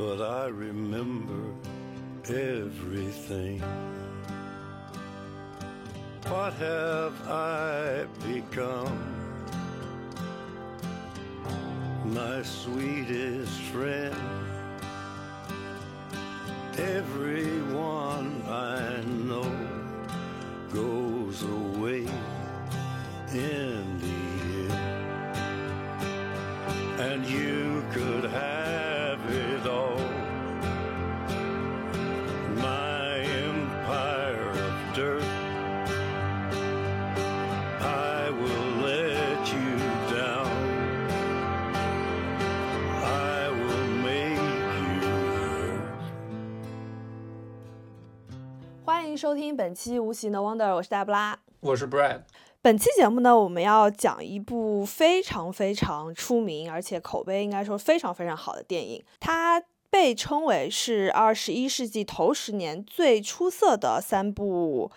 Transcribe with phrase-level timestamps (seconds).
[0.00, 1.42] but I remember
[2.24, 3.60] everything.
[6.26, 8.98] What have I become?
[12.06, 14.16] My sweetest friend.
[16.78, 19.52] Everyone I know
[20.72, 22.06] goes away
[23.34, 24.19] in the
[49.20, 51.38] 收听本期无形的 Wonder，我是大布拉。
[51.60, 52.22] 我是 Brad，
[52.62, 59.04] 本期节目呢，我们要讲一部非常非常出名，而且口碑应该说非常非常好的电影。
[59.20, 64.90] 它被称为是二十一世纪头十年最出色的三部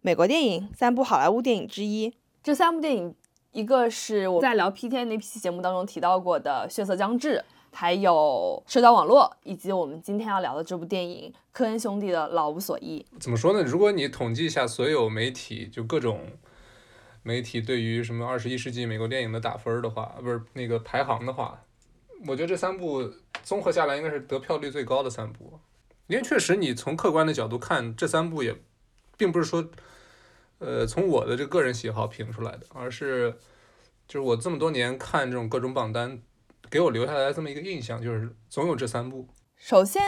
[0.00, 2.14] 美国电影，三部好莱坞电影之一。
[2.44, 3.12] 这三部电影，
[3.50, 7.38] 一个是我在聊 PTA 那期节目当中提到过的《血色将至》，
[7.78, 13.04] 还有社交网络，以及我们今天要聊的这部电影科恩兄弟的《老无所依》。
[13.20, 13.62] 怎么说呢？
[13.62, 16.22] 如果你统计一下所有媒体，就各种
[17.22, 21.62] 媒体对于什么二十一世纪美国电影的打分的话，不是那个排行的话，
[22.26, 25.60] 我觉得这三部综合下来应该是得票率最高的三部。
[26.06, 28.56] 因为确实，你从客观的角度看，这三部也
[29.18, 29.62] 并不是说，
[30.60, 33.32] 呃，从我的这个人喜好评出来的，而是
[34.08, 36.22] 就是我这么多年看这种各种榜单，
[36.70, 39.26] 给我留下来的这么一个印象，就是总有这三部。
[39.56, 40.02] 首先，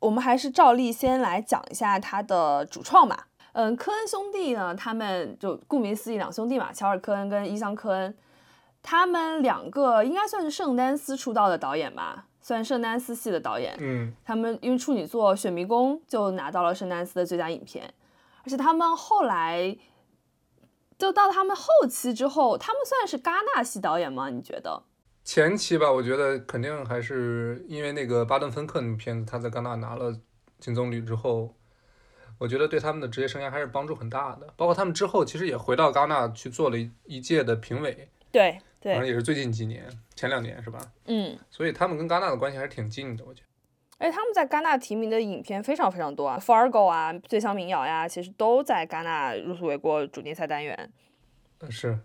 [0.00, 3.28] 我们还是照例先来讲一下他的主创吧。
[3.52, 8.16] 嗯，科恩兄弟呢，他们就顾名思义两兄弟嘛，乔尔·科恩跟伊桑·科恩，
[8.82, 13.76] 他们两个应该算是圣丹斯出道的导演吧，算圣丹斯系的导演。
[13.78, 17.94] 嗯，他们因为处女作《雪迷宫》就拿到了圣丹斯的最佳影片，
[18.42, 19.76] 而且他们后来
[20.98, 24.30] 就到他们后期之后，他们算是戛纳系导演吗？
[24.30, 24.82] 你觉得？
[25.24, 30.14] 前期吧，我觉得肯定还是因为那个巴顿芬克那部片子，他在戛纳拿了
[30.58, 31.54] 金棕榈之后，
[32.38, 34.46] 我觉得对他们的职业生涯还是帮助很大的。
[34.56, 38.52] 包括他们之后其实也回到戛纳去做了一一届的评委，对
[38.82, 40.78] 反正对，也是最近几年，前两年是吧？
[41.06, 41.38] 嗯。
[41.48, 43.48] 所以他们跟戛纳的关系还是挺近的，我觉得。
[43.96, 50.92] 而且他们在戛纳提名的影片非常非常多啊，Fargo 啊，《最强民谣》呀，其实都在戛纳入围过主竞赛单元。
[51.60, 51.98] 嗯是，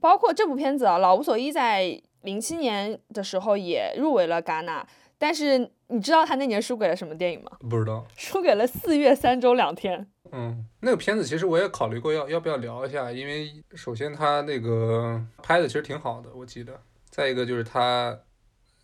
[0.00, 4.86] 包括这部片子啊，《老无所依》在零七年的时候也入围了戛纳，
[5.16, 7.52] 但是你知道他那年输给了什么电影吗？
[7.68, 8.06] 不知道。
[8.16, 10.00] 输给了《四月三周两天》。
[10.32, 16.78] 嗯，那个片子其实我也考虑过要要不要聊一下，因为首先他那个拍的其实挺好的，我记得。
[17.08, 18.18] 再一个就是他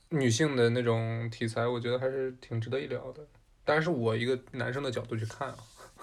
[0.08, 3.22] 女性的那种题材，我觉得还是挺值得一聊的。
[3.64, 5.56] 当然是我一个男生的角度去看啊。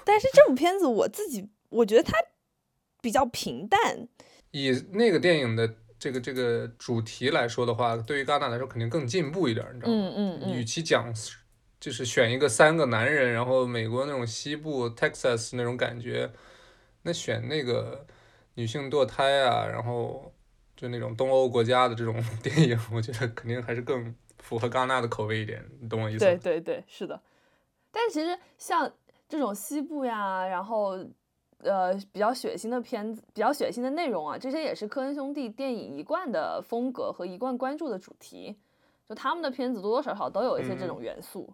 [0.05, 2.13] 但是这部片子我自己我觉得它
[3.01, 4.07] 比较平淡，
[4.51, 9.97] 以那个电影的这个这个主题来说的话，对于戛纳来说肯定更进步一点，你知道吗？
[10.15, 11.13] 嗯嗯与嗯，其讲
[11.79, 16.31] 就是选一个三个男人，然后美国那种西部 Texas 那种感觉，
[17.03, 18.05] 那选那个
[18.55, 20.31] 女性堕胎啊，然后
[20.75, 26.31] 就那种东欧国家的这种 电影，我觉得肯定还是更符合戛纳的口味一点，你懂我意思吗？
[26.43, 27.19] 对对对，是的。
[27.91, 28.91] 但其实像
[29.27, 30.97] 这种西部呀，然后
[31.63, 38.57] 呃比较血腥的片子，比较血腥的内容啊，这些也是科恩兄弟电影一贯的风格和一贯关注的主题。
[39.07, 41.53] 就他们的片子多多少少都有一些这嗯种元素，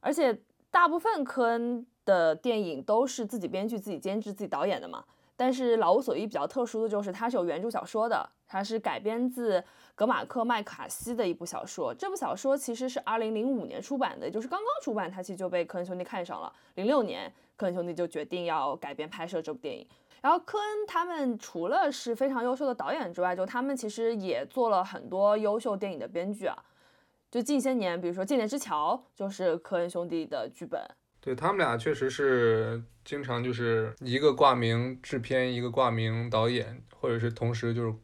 [0.00, 0.38] 而且
[0.70, 5.02] 大部分科恩的电影都是自己编剧、自己监制、自己导演的嘛。
[5.40, 9.64] 但是《老无所依》比较特殊的就是它是有原著小说的，它是改编自
[9.94, 11.94] 格马克·麦卡锡的一部小说。
[11.94, 16.52] 这部小说其实是2005年出版的，就是刚刚出版，它其实就被科恩兄弟看上了。
[16.74, 19.88] 零六年，科恩兄弟就决定要改编拍摄这部电影。
[20.20, 26.54] 然后科恩他们除了是非常优秀的导演之外，就他们其实也做了很多优秀电影的编剧啊。
[27.30, 30.78] 就近些年，比如说《间谍之桥》就是科恩兄弟的剧本，
[31.20, 37.94] 对他们俩确实是经常就是一个挂名制片，一个挂名导演，或者是同时就是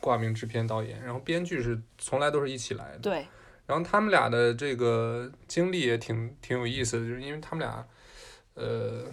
[0.00, 2.98] 挂名制片导演，然后编剧是从来都是一起来的。
[2.98, 3.26] 对，
[3.66, 7.86] 然后他们俩的这个经历也挺挺有意思的，就是因为他们俩，
[8.54, 9.04] 呃，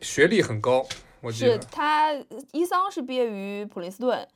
[0.00, 0.86] 学历很高，
[1.20, 1.66] 我记是得。
[1.70, 2.12] 他
[2.52, 4.26] 伊桑是毕业于普林斯顿，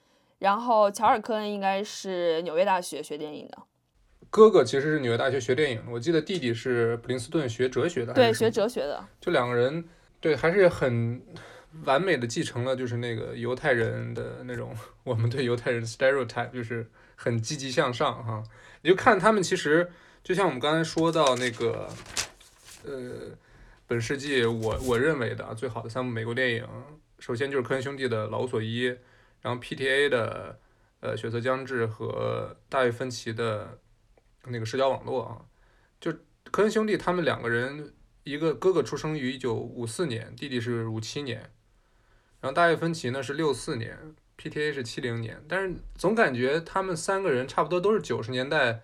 [0.41, 3.59] 然后乔尔·科恩应该是纽约大学学电影的，
[4.31, 9.85] 哥哥其实是纽约大学学电影的，我记得弟弟是普林斯顿学哲学的，还对，学哲学的，就两个人，
[10.21, 11.21] 对，还是很
[11.85, 16.87] 完美的继承了就是那个犹太人的那种 我们对犹太人的 stereotype，就是
[17.17, 18.43] 很积极向上哈。
[18.83, 19.91] 你就看他们其实
[20.23, 21.89] 就像我们刚才说到那个，
[22.85, 23.31] 呃，
[23.87, 26.67] 本世纪我我认为的啊最好的三部美国电影，
[27.19, 28.89] 首先就是科恩兄弟的《老无所依》，
[29.41, 30.59] 然后 PTA 的
[31.01, 33.79] 呃《血色将至》和大卫芬奇的
[34.51, 35.43] 那个社交网络啊，
[36.01, 36.13] 就
[36.51, 37.93] 科恩兄弟他们两个人，
[38.25, 41.39] 一个哥哥出生于一九五四年，弟弟是五七年，
[42.41, 48.83] 然后大卫芬奇呢是六四年，PTA 是七零年，但是总感觉他们三个人差不多都是九十年代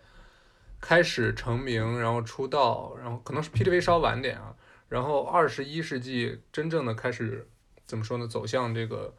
[0.81, 4.55] 开始成名，然后出道，然后可能是 PTA 稍晚点啊，
[4.89, 7.49] 然后二十一世纪真正的开始
[7.87, 9.15] 怎么说呢，走向这个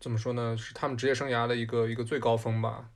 [0.00, 2.90] 怎么说呢，是他们职业生涯的一个一个最高峰吧。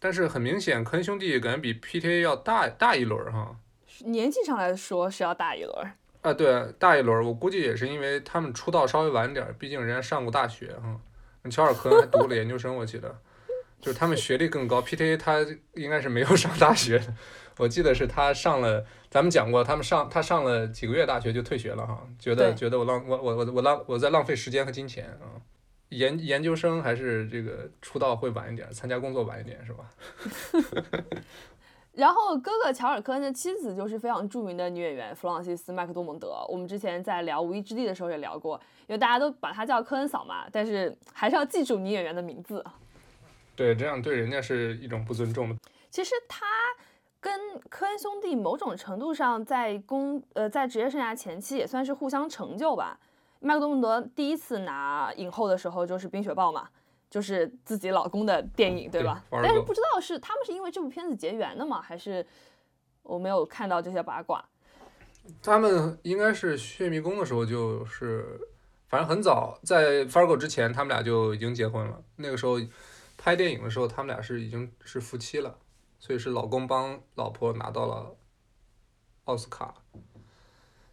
[0.00, 3.56] 但是很明显，科恩兄弟感觉比 PTA 要大大一轮儿哈。
[4.04, 5.92] 年纪上来说是要大一轮儿。
[6.22, 11.00] 啊，对，大一轮儿，我估计也是因为他们出道稍微晚点儿，毕竟人家上过大学哈。
[11.48, 13.16] 乔尔科恩还读了 研究生，我记得，
[13.80, 14.82] 就是他们学历更高。
[14.82, 17.14] PTA 他应该是没有上大学的，
[17.58, 25.38] 我记得是他上了，咱们讲过，他们上他上了几个月大学就退学了哈，觉得觉得我浪我我我我浪我在浪费时间和金钱啊。
[25.90, 29.90] 研研究生还是这个出道会晚一点，参加工作晚一点是吧？
[31.92, 36.44] 然后哥哥乔尔科恩的妻子就是非常著名的女演员弗朗西斯麦克多蒙德。
[36.48, 42.62] 我们之前在聊《无依之地》的时候也聊过，因为大家都把她叫科恩嫂嘛，但是还是要记住女演员的名字。
[43.54, 45.56] 对，这样对人家是一种不尊重的。
[45.88, 46.44] 其实他
[47.18, 53.00] 跟科恩兄弟某种程度上在工呃在职业生涯前期也算是互相成就吧。
[53.46, 56.68] 麦克多蒙德第一次拿影后的时候就是《冰雪暴》嘛，
[57.08, 59.24] 就是自己老公的电影，对吧？
[59.30, 61.80] 对但是不知道是他们是因为这部片子结缘的吗？
[61.80, 62.26] 还是
[63.02, 64.44] 我没有看到这些八卦？
[65.40, 68.40] 他们应该是《血迷宫》的时候就是，
[68.88, 72.02] 反正很早，在 Fargo 之前，他们俩就已经结婚了。
[72.16, 72.56] 那个时候
[73.16, 75.56] 拍电影的时候，他们俩是已经是夫妻了，
[76.00, 78.16] 所以是老公帮老婆拿到了
[79.24, 79.74] 奥斯卡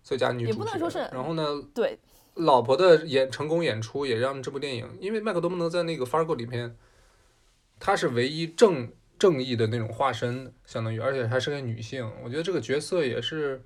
[0.04, 0.58] 最佳女主角。
[0.60, 2.00] 不能说是然后呢，对，
[2.36, 6.76] 老婆的演成功演出也让这部电影，因为麦克多蒙德在那个 Fargo 里面，
[7.80, 12.12] 她是唯一正正义的那种化身，相当于，而且还是个女性。
[12.24, 13.62] 我觉得这个角色也是，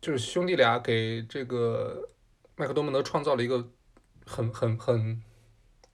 [0.00, 2.08] 就是兄弟俩给这个
[2.56, 3.68] 麦克多蒙德创造了一个
[4.24, 5.22] 很很很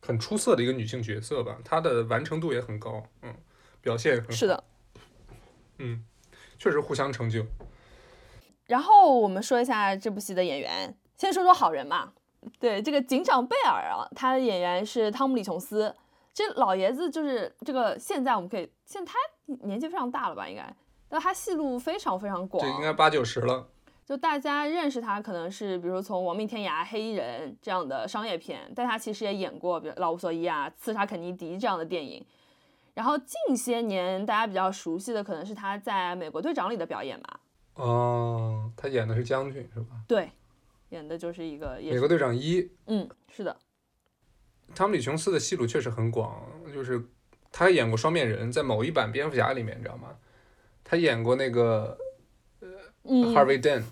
[0.01, 3.35] 很出色的一个女性角色吧，她的完成度也很高，嗯，
[3.81, 4.65] 表现也很好，是的。
[5.79, 6.05] 嗯，
[6.59, 7.45] 确实互相成就。
[8.67, 12.13] 然后我们说一下这部戏的演员，先说说好人嘛。
[12.59, 15.95] 对，这个警长贝尔啊，他的演员是汤姆·李琼斯。
[16.33, 19.19] 这老爷子就是这个，现在我们可以，现在他
[19.67, 20.77] 年纪非常大了吧，应该，
[21.09, 22.69] 但他戏路非常非常广这。
[22.75, 23.67] 应该八九十了，
[24.05, 32.25] 就大家认识他，可能是比如从《亡命天涯》《黑衣人》这样的商业片，但他其实也演过，比如《老无所依》啊，《刺杀肯尼迪》这样的电影。
[32.95, 37.41] 然后近些年大家比较熟悉的，可能是他在《美国队长》里的表演吧。
[37.75, 39.97] 哦，他演的是将军是吧？
[40.07, 40.31] 对，
[40.95, 43.57] 演的就是一个是美国队长一，嗯，是的，
[44.75, 46.41] 汤姆·李琼斯的戏路确实很广，
[46.73, 47.03] 就是
[47.51, 50.17] 他演过双面人，在某一版蝙蝠侠里面，你知道吗？
[50.85, 51.99] 他演过那个
[53.03, 53.85] 嗯，Harvey Dent，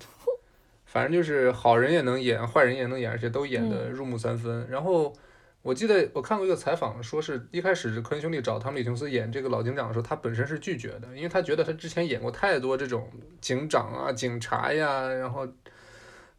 [0.84, 4.68] 反正就是好人也能演，坏人也能演，而且都演得入木三分。
[4.70, 5.12] 然后
[5.62, 13.10] 我记得我看过一个采访，说是一开始科恩兄弟找汤姆·李琼斯演这个老警长的时候，他本身是拒绝的，因为他觉得他之前演过太多这种
[13.40, 15.48] 警长啊、警察呀，然后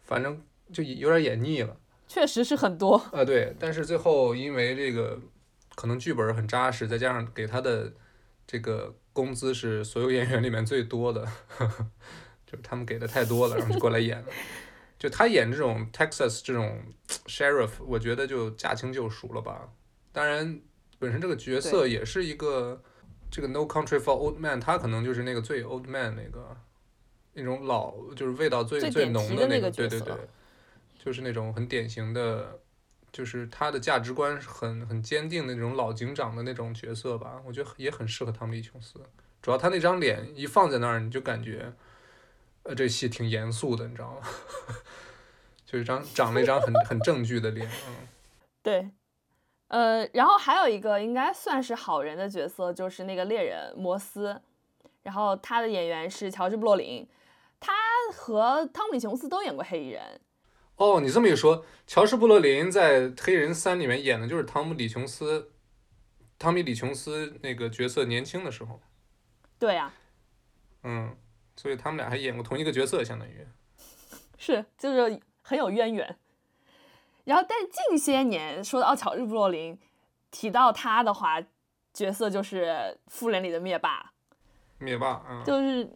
[0.02, 0.40] 反正
[0.72, 1.75] 就有点演腻了。
[2.08, 2.96] 确实是很多。
[3.12, 5.20] 啊，对，但是最后因为这个
[5.75, 7.91] 可能剧本很扎实，再加上给他的
[8.46, 11.25] 这个工资是所有演员里面最多的，
[12.46, 14.27] 就是他们给的太多了，然后就过来演了。
[15.00, 16.82] 就他演这种 Texas 这种
[17.25, 19.70] sheriff，我觉得就驾轻就熟了吧。
[20.12, 20.62] 当然，
[20.98, 22.82] 本身这个角色也是一个
[23.29, 26.55] 这个 No Country for Old Man，他可能就是那个最 old man 那个
[27.34, 30.13] 那种老，就是味道最最浓的那个，对对对，
[31.04, 32.62] 就是那种很典型的，
[33.12, 39.02] 就是他的价值观很很坚定的那种老警长的那种角色吧，我觉得也很适合汤姆·李琼斯。
[39.42, 41.74] 主要他那张脸一放在那儿，你就感觉，
[42.64, 44.22] 呃，这戏挺严肃的，你知道吗？
[45.68, 48.08] 就是张长了一张很很正剧的脸，嗯。
[48.64, 48.90] 对，
[49.68, 54.42] 呃，然后还有一个应该算是好人的角色，就是那个猎人摩斯，
[55.02, 57.06] 然后他的演员是乔治·布洛林，
[57.60, 57.74] 他
[58.14, 60.22] 和汤姆·李琼斯都演过黑衣人。
[60.77, 65.51] 哦，你这么一说，乔什·布洛林在《黑人三》里面演的就是汤姆·李琼斯，
[66.39, 68.82] 汤米·李琼斯那个角色年轻的时候，
[69.60, 69.94] 对呀、
[70.84, 71.15] 嗯，
[71.56, 73.48] 所以他们俩还演过同一个角色，相当于。
[74.38, 76.18] 是，就是很有渊源。
[77.24, 79.80] 然后，但近些年说到乔治·布洛林，
[80.32, 81.42] 提到他的话，
[81.94, 84.12] 角色就是复联里的灭霸，
[84.80, 85.89] 灭霸啊，就是，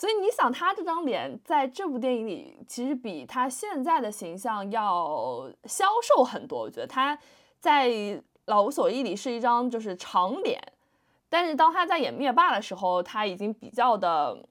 [0.00, 6.60] 所以你想他这张脸在这部电影里，其实比他现在的形象要消瘦很多。
[6.60, 7.18] 我觉得他
[7.58, 7.86] 在
[8.46, 10.58] 《老无所依》里是一张就是长脸，
[11.28, 14.42] 但是当他在演灭霸的时候，他已经比较的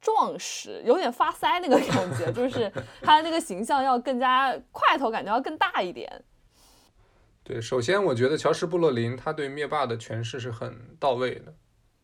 [0.00, 2.72] 壮实，有点发腮那个感觉，就是
[3.04, 6.10] 他的那个形象要更加块头，感觉要更大一点。
[7.44, 11.54] 对，首先我觉得乔什·布洛林他对灭霸的诠释是很到位的，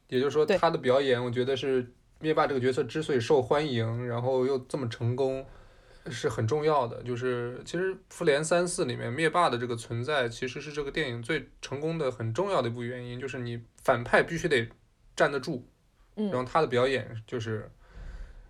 [0.08, 1.90] 也就是说他的表演，我觉得是
[2.22, 5.44] 灭霸这个角色之所以受欢迎，然后又这么成功，
[6.08, 7.02] 是很重要的。
[7.02, 14.68] 就是其实《复联三四》里面灭霸的这个存在，其实是这个电影最成功的很重要的一部原因，就是你反派必须得
[15.16, 15.66] 站得住，
[16.14, 17.68] 嗯然后他的表演就是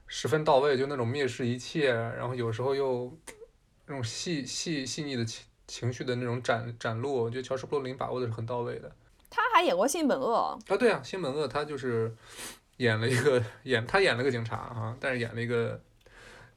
[0.07, 3.11] 十分到位，就那种蔑视一切，然后有时候又
[3.87, 8.95] 那种细细细腻的情情绪的那种展展露，我觉得乔什·布洛林把握的是很到位的。
[9.31, 12.15] 他还演过《性本恶啊，对啊，新本恶他就是
[12.79, 15.81] 演了一个 演他演了个警察啊，但是演了一个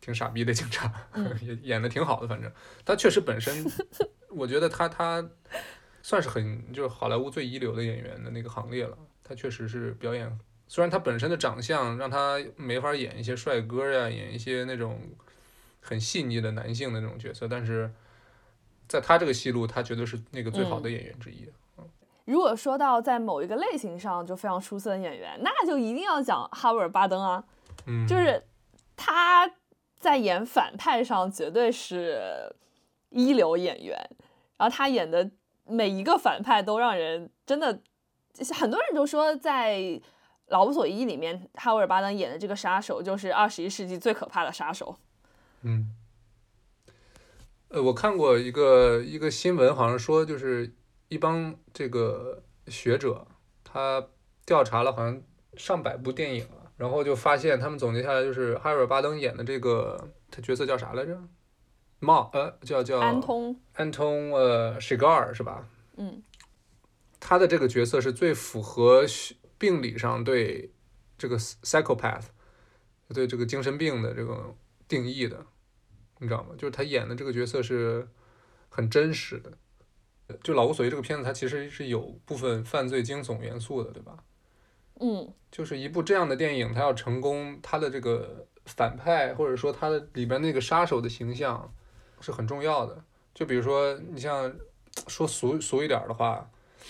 [0.02, 1.36] 挺傻逼的警察，嗯。
[1.42, 2.52] 也演的挺好的，反正。
[2.84, 3.66] 他确实本身，
[4.30, 5.28] 我觉得他他
[6.02, 15.02] 算是很就是好莱坞最一流的演员的那个行列了，他确实是表演，虽然他本身的长相让他没法演一些帅哥呀，演一些那种
[15.82, 17.92] 很细腻的男性的那种角色，但是
[18.88, 21.50] 在他这个戏路，他绝对是那个最好的演员之一。
[22.26, 27.44] 如果说到在某一个类型上就非常出色的演员，那就一定要讲哈维尔·巴登啊，
[27.86, 28.44] 嗯，就是
[28.96, 29.50] 他
[30.00, 32.54] 在演反派上绝对是
[33.10, 33.98] 一流演员，
[34.58, 35.30] 然后他演的
[35.66, 37.80] 每一个反派都让人真的，
[38.54, 39.78] 很多人都说在
[40.48, 44.98] 《老无所依》里面，哈维尔·巴登演的这个杀手就是二十一世纪最可怕的杀手。
[45.62, 45.96] 嗯，
[47.70, 50.76] 呃，我看过一个一个新闻，好像说就是
[51.16, 53.26] 一帮这个学者，
[53.64, 54.06] 他
[54.46, 55.22] 调查了好像
[55.56, 61.18] 上百部电影了，然后就发现他们总结下来就是哈维尔·巴登演的这个他角色叫啥来着？
[62.00, 65.66] 茂呃叫叫安通，安通呃 Shigar 是吧？
[65.96, 66.22] 嗯，
[67.22, 70.74] 他的这个角色是最符合学病理上对
[71.18, 72.26] 这个 psychopath
[73.14, 74.54] 对这个精神病的这个
[74.90, 75.46] 定义的，
[76.20, 76.50] 你知道吗？
[76.58, 78.06] 就是他演的这个角色是
[78.68, 79.58] 很真实的。
[80.44, 84.18] 就《老无所依》这个片子，它其实是有部分犯罪惊悚元素的，对吧？
[85.00, 91.74] 嗯，就是一部这样的电影，它要成功，它的这个反派或者说它的里边那个杀手的形象
[92.22, 93.04] 是很重要的。
[93.34, 94.52] 就比如说，你像
[95.08, 96.50] 说俗俗一点的话，《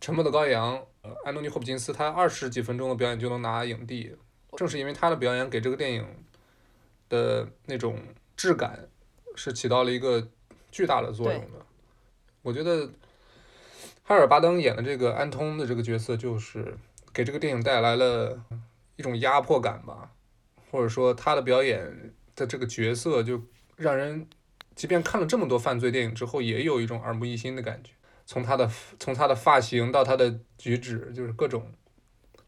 [0.00, 4.16] 沉默的羔羊》，呃，安东尼·霍普金斯他二十几分钟的表演就能拿影帝，
[4.56, 6.06] 正是因为他的表演给这个电影
[7.10, 7.98] 的那种
[8.34, 8.88] 质感
[9.36, 10.26] 是起到了一个
[10.72, 11.66] 巨大的作用的。
[12.44, 12.90] 我觉得
[14.02, 16.76] 哈尔巴登演的这个安通的这个角色，就是
[17.12, 18.38] 给这个电影带来了
[18.96, 20.12] 一种压迫感吧，
[20.70, 23.40] 或者说他的表演的这个角色，就
[23.76, 24.28] 让人
[24.74, 27.92] 即便看了这么多犯罪电影之后，也有一种耳目一新的感觉。
[28.26, 31.72] 从他的从他的发型到他的举止，就是各种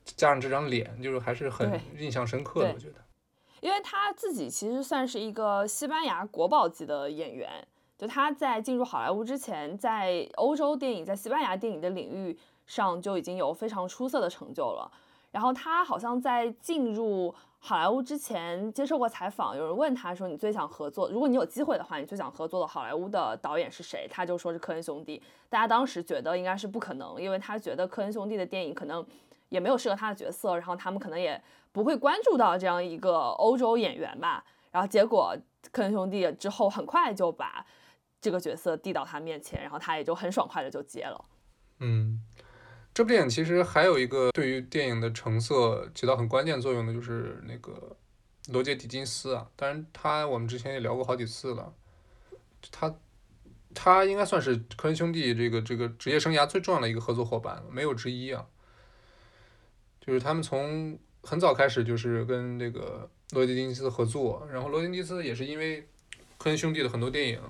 [0.05, 2.73] 加上这张脸，就是还是很印象深刻的。
[2.73, 2.95] 我觉得，
[3.61, 7.67] 因为他自己其实算是一个西班牙国宝级的演员，
[7.99, 14.91] 就他在进入好莱坞之前，在欧洲电影、在西班牙电影的领域上就已经有非常出色的成就了。
[15.31, 21.11] 然后他好像在进入好莱坞之前接受过采访，有人问他说：“你最想合作？
[21.11, 25.21] 如果你有机会的话，你最想合作的好莱坞的导演是谁？”他就说是科恩兄弟。
[25.49, 29.05] 大家当时觉得应该是不可能，因为他觉得科恩兄弟的电影可能
[29.49, 34.45] 也没有适合他的角色，然后他们可能也不会关注到这样一个欧洲演员吧。
[34.71, 35.37] 然后结果
[35.71, 37.67] 科恩兄弟之后很快就把
[38.21, 41.25] 这个角色递到他面前，然后他也就很爽快的就接了。
[41.79, 42.21] 嗯，
[42.95, 47.97] 这部电影其实还有一个对于电影的成色起到很关键作用的，就是那个
[48.49, 49.51] 罗杰·狄金斯啊。
[49.55, 51.75] 当然，他我们之前也聊过好几次了，
[52.73, 52.97] 他
[53.75, 58.47] 他应该算是科恩兄弟这个这个职业生涯最重要的一个合作伙伴，没有之一啊。
[60.01, 65.87] 就是他们从很早开始就是跟这个罗杰·狄金斯合作，然后罗杰·狄金斯也是因为
[66.39, 67.41] 科恩兄弟的很多电影，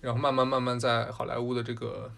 [0.00, 2.12] 然后慢慢慢慢在好莱坞的这个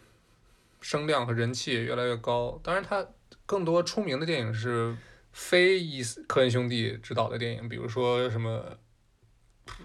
[0.80, 2.60] 声量和人气也越来越高。
[2.62, 3.06] 当然，他
[3.46, 4.96] 更多出名的电影是
[5.32, 8.76] 非伊斯科恩兄弟执导的电影，比如说什么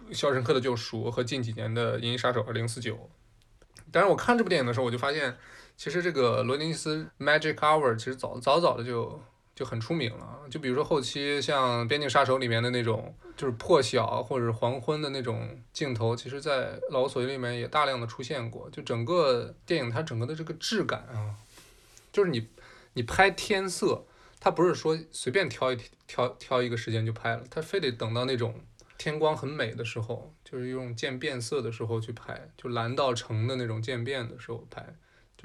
[0.13, 2.95] 《肖申克的救赎》和近几年的《银翼杀手二零四九》。
[3.91, 5.37] 当然，我看这部电影的时候，我就发现，
[5.77, 9.21] 其实这个罗尼斯 Magic Hour 其实早早早的就
[9.55, 10.41] 就很出名了。
[10.51, 18.69] 就比如说后期像《边境杀手》里面的那种就是破晓或者黄昏的那种镜头，其实在《老无所》里面也大量的出现过。
[18.69, 21.33] 就整个电影它整个的这个质感啊，
[22.11, 22.47] 就是你
[22.93, 24.05] 你拍天色，
[24.39, 28.61] 它不是说随便挑一挑挑一个时间就拍了，它非得等到那种
[28.97, 34.95] 天光很美的时候，就是用渐变色的时候去拍，就蓝到橙的那种渐变的时候拍，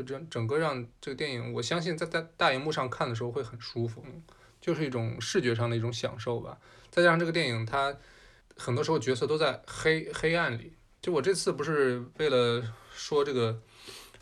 [0.03, 4.05] 就整整个让这个电影，我相信在在大荧幕上看的时候会很舒服，
[4.61, 6.59] 就是一种视觉上的一种享受吧。
[6.91, 7.97] 再加上这个电影它
[8.57, 13.61] 很多时候角色都在黑黑暗里，就我这次不是为了说这个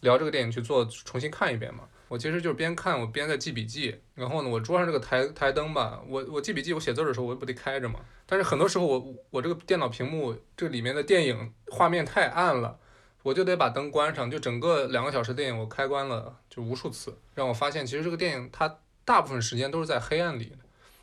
[0.00, 1.84] 聊这个电影去做重新看一遍嘛。
[2.08, 8.00] 我其实就是边看我边在记笔记，然后呢，我桌上这个台台灯吧，我我记笔记我写字的时候我也不得开着嘛。
[8.24, 12.78] 但是很多时候我我这个电脑屏幕这里面的电影画面太暗了，
[13.22, 14.30] 我就得把灯关上。
[14.30, 20.58] 就整个两个小时电影我开关了就无数次，让我发现其实这个电影它大部分时间都是在黑暗里的，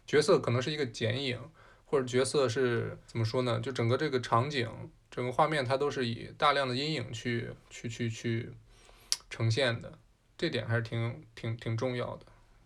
[0.05, 1.39] 角色可能是一个剪影，
[1.85, 3.59] 或者角色是怎么说呢？
[3.59, 4.69] 就整个这个场景
[5.09, 8.53] 整个画面它都是以大量的阴影去去去去
[9.29, 9.97] 呈现的。
[10.37, 12.25] 这点还是挺挺挺重要的，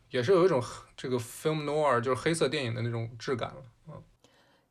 [0.09, 0.59] 也是有一种
[0.97, 3.63] 这个 film noir 就是黑色电影的那种质感了。
[3.87, 4.03] 嗯，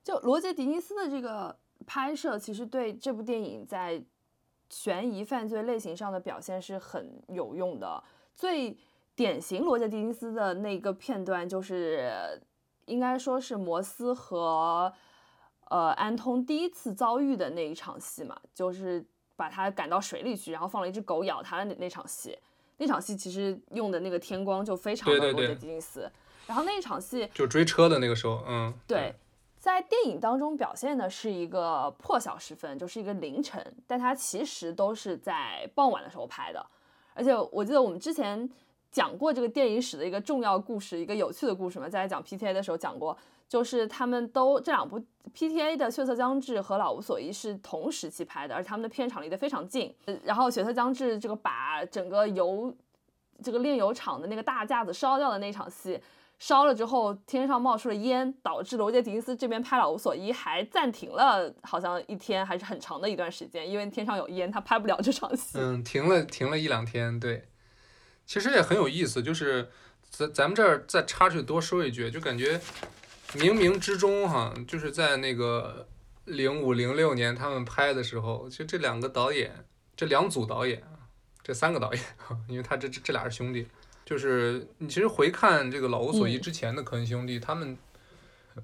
[0.02, 1.56] 就罗杰·狄尼斯的这个
[1.86, 4.02] 拍摄，其实对这部电影在
[4.70, 8.02] 悬疑犯罪类型上的表现是很有用的。
[8.34, 8.76] 最
[9.14, 12.40] 典型罗杰·狄金斯的那个片段，就是
[12.86, 14.92] 应该说是摩斯和
[15.70, 22.38] 呃安通第一次遭遇的那一场戏嘛，就是把他赶到水里去，然后放了一只狗咬他的那那场戏。
[22.80, 26.08] 那场戏其实用的那个天光就非常的罗杰·狄金斯，
[26.46, 29.12] 然后那一场戏就追车的那个时候，嗯，对，
[29.58, 36.64] 在电影当中表现的是一个破晓时分，就是一个凌晨，但它其实都是在傍晚的时候拍的，
[37.14, 38.48] 而且我记得我们之前
[38.90, 43.16] 讲过这个电影史的一个重要故事，一个有趣的故事嘛，在讲 PTA 的时候讲过。
[43.48, 45.00] 就是他们都这两部
[45.34, 49.90] PTA 的《血色将至》和《老无所依》是同时期拍的，而且他们的片场离得非常近。
[50.22, 52.70] 然后《血色将至》这个把整个油
[53.42, 55.98] 这个炼油厂的那个大架子烧掉的那场戏，
[56.38, 65.58] 烧了之后天上冒出了烟，导致罗杰·狄尼斯这边拍《老无所依》还暂停了，好像一天还是很长的一段时间，因为天上有烟，他拍不了这场戏。
[65.58, 67.18] 嗯，停了停了一两天。
[67.18, 67.48] 对，
[68.24, 69.68] 其实也很有意思，就是
[70.10, 72.60] 咱咱们这儿再插去多说一句，就感觉。
[73.34, 75.86] 冥冥之中，哈，就是在那个
[76.24, 80.82] 零五零六年他们拍的时候，就这两个导演，这两组导演，
[81.42, 82.02] 这三个导演，
[82.48, 83.68] 因为他这这这俩是兄弟，
[84.08, 87.76] 就是你其实回看这个《老无所依》之前的科恩兄弟，他们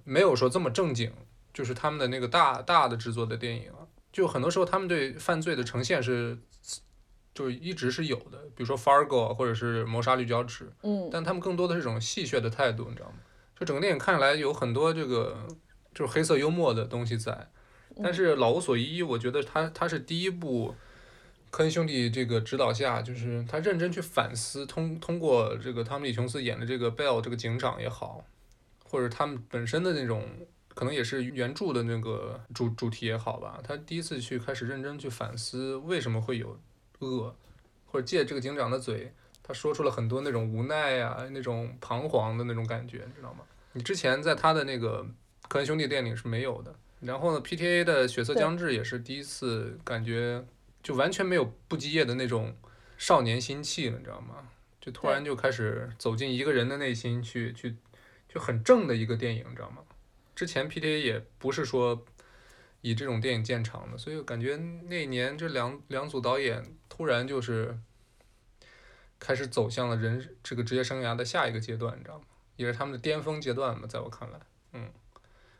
[0.02, 1.12] 没有说这么正经，
[1.52, 3.70] 就是他们的那个大大的制作的电影，
[4.10, 6.38] 就很多时候他们对犯罪的呈现是，
[7.34, 13.16] 就一直是有的，比如说《Fargo》或者是《谋杀绿脚趾》，嗯，但他们更多的是一种戏谑的态度，你知道吗？
[13.60, 15.46] 就整个电影看起来有很多这个
[15.94, 17.50] 就是黑色幽默的东西在，
[18.02, 20.74] 但是《老无所依》我觉得他他是第一部
[21.54, 28.24] 科恩兄弟这个指导下，就是他认真去反思，通通过这个汤姆·李·琼斯演的这个 Bell 这个警长也好，
[28.84, 30.26] 或者他们本身的那种
[30.74, 36.58] 可能也是原著的那个主主题也好吧，他第一次去开始认真去反思为什么会有
[36.98, 37.32] 恶，
[37.86, 39.12] 或者借这个警长的嘴。
[39.44, 43.44] 他说出了很多那种无奈啊，那种彷徨的那种感觉，你知道吗？
[43.74, 45.06] 你之前在他的那个
[45.46, 46.74] 科恩兄弟电影是没有的。
[46.98, 47.84] 然后呢，P.T.A.
[47.84, 50.42] 的《血色将至》也是第一次感觉
[50.84, 52.56] 就完全没有不羁夜的那种
[52.96, 54.48] 少年心气了，你知道吗？
[54.80, 57.74] 就突然就开始走进一个人的内心去去，
[58.28, 59.78] 就很正的一个电影，你知道吗？
[60.36, 61.00] 之前 P.T.A.
[61.00, 62.04] 也不是说
[62.82, 67.76] 以这种电影见长的，所以感觉那年这两两组导演突然就是。
[69.16, 72.24] 开始走向了人这个职业生涯的下一个阶段，你知道吗？
[72.56, 74.38] 也是他们的巅峰阶段嘛，在我看来，
[74.72, 74.90] 嗯，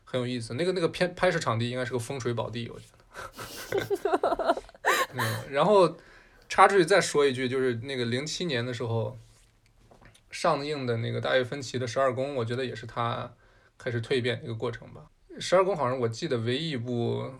[0.03, 0.53] 很有意思。
[0.53, 2.85] 那个那个片拍摄场地应该是个风水宝地，我觉
[4.03, 4.61] 得。
[5.17, 5.97] 嗯，然后
[6.47, 9.17] 插出去再说一句，就是那个零七年的时候
[10.29, 13.31] 上映的那个大卫芬奇的《十二宫》，我觉得也是他
[13.77, 15.07] 开始蜕变的一个过程吧。
[15.39, 17.31] 《十二宫》好像我记得唯一一部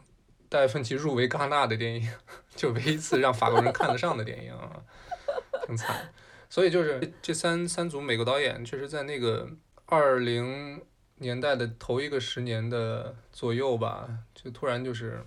[0.49, 2.09] 大卫芬奇入围戛纳的电影，
[2.55, 4.81] 就唯一一次让法国人看得上的电影啊。
[5.65, 6.13] 挺惨，
[6.49, 9.49] 所以就是这三三组美国导演，确实在那个
[9.87, 10.79] 二零
[11.17, 15.25] 年代的头一个十年的左右吧，就突然就是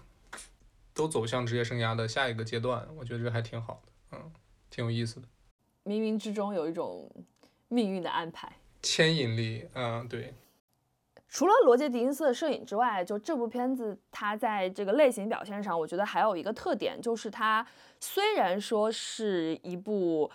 [0.99, 4.33] 都走向职业生涯的下一个阶段，我觉得这还挺好的，嗯，
[4.69, 5.29] 挺有意思的。
[5.85, 7.09] 冥冥之中有一种
[7.69, 10.35] 命运的安排，牵引力，嗯，对。
[11.29, 17.65] 除了罗杰·狄金斯的摄影之外，就这部片子，它在这个类型表现上，我觉得还有一个特点，就是它
[18.01, 20.29] 虽然说是一部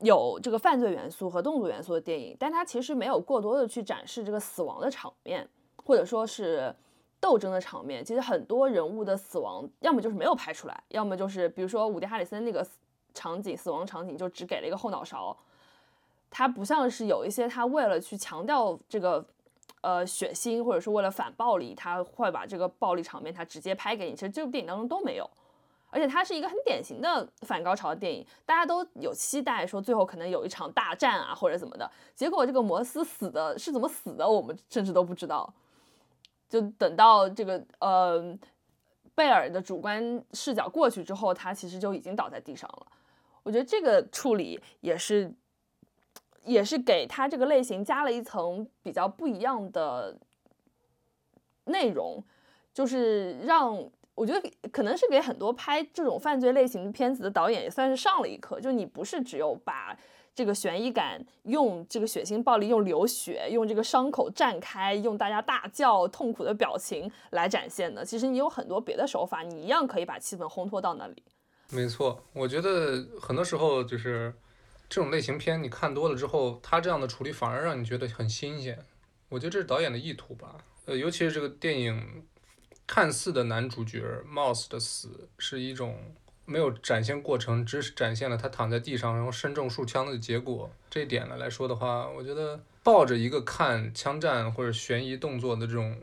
[0.00, 6.74] 有这个犯罪元素和动作元素的电影，但它其实没有过多的去展示这个死亡的场面，或者说是
[7.26, 8.04] 斗争的场面。
[8.04, 12.64] 其实很多人物的死亡，要么就是没有拍出来，要么就是比如说伍迪·哈里森那个
[13.14, 15.36] 场景，死亡场景就只给了一个后脑勺。
[16.30, 19.24] 他不像是有一些他为了去强调这个
[19.80, 24.14] 呃血腥，或者是为了反暴力，他会把这个暴力场面他直接拍给你。
[24.14, 25.28] 其实这部电影当中都没有，
[25.90, 35.52] 而且它是一个很典型的反高潮的电影，大家都有期待说最后可能有一场大战啊或者怎么的，结果这个摩斯死的是怎么死的，我们甚至都不知道。
[36.48, 38.36] 就等到这个呃
[39.14, 42.86] 贝尔的主观视角过去之后，他其实就已经倒在地上了。
[43.42, 45.32] 我觉得这个处理也是，
[46.44, 50.16] 也是给他这个类型加了一层比较不一样的
[51.64, 52.22] 内容，
[52.74, 53.76] 就是让
[54.14, 59.96] 我觉得可能是给很多拍这种犯罪类型片子的导演也算是上了一课，就你不是只有把
[60.36, 71.22] 这个悬疑感用这个血腥暴力、用流血、用这个伤口绽开、用大家大叫痛苦的表情来展现的，其实你有很多别的手法，你一样可以把气氛烘托到那里。
[71.70, 74.30] 没错，我觉得很多时候就是
[74.90, 78.78] 这种类型片，你看多了之后，他这样的处理反而让你觉得很新鲜。
[79.30, 80.58] 我觉得这是导演的意图吧。
[80.84, 82.26] 呃，尤其是这个电影
[82.86, 85.98] 看似的男主角 Mouse 的死，是一种
[86.46, 90.70] 没有展现过程，只是展现了他躺在地上然后身中数枪的结果。
[90.88, 95.94] 这一点呢来说的话，我觉得抱着一个看枪战或者悬疑动作的这种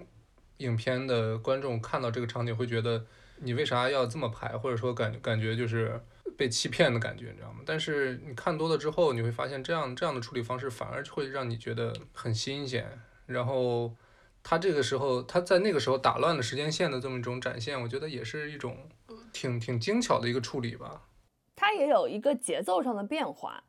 [0.57, 3.03] 影片的观众看到这个场景会觉得。
[3.45, 4.47] 你为啥要这么拍？
[4.49, 5.99] 或者说感感觉就是
[6.37, 7.59] 被欺骗的感觉，你知道吗？
[7.65, 12.87] 但是你看多了之后，你会发现这样这样的处理方式反而会让你觉得很新鲜。
[13.25, 13.93] 然后
[14.43, 18.77] 他这个时候他在那个时候打乱了时间线的这么一种展现，我觉得也是一种
[19.31, 21.01] 挺挺精巧的一个处理吧。
[21.55, 23.63] 它也有一个节奏上的变化，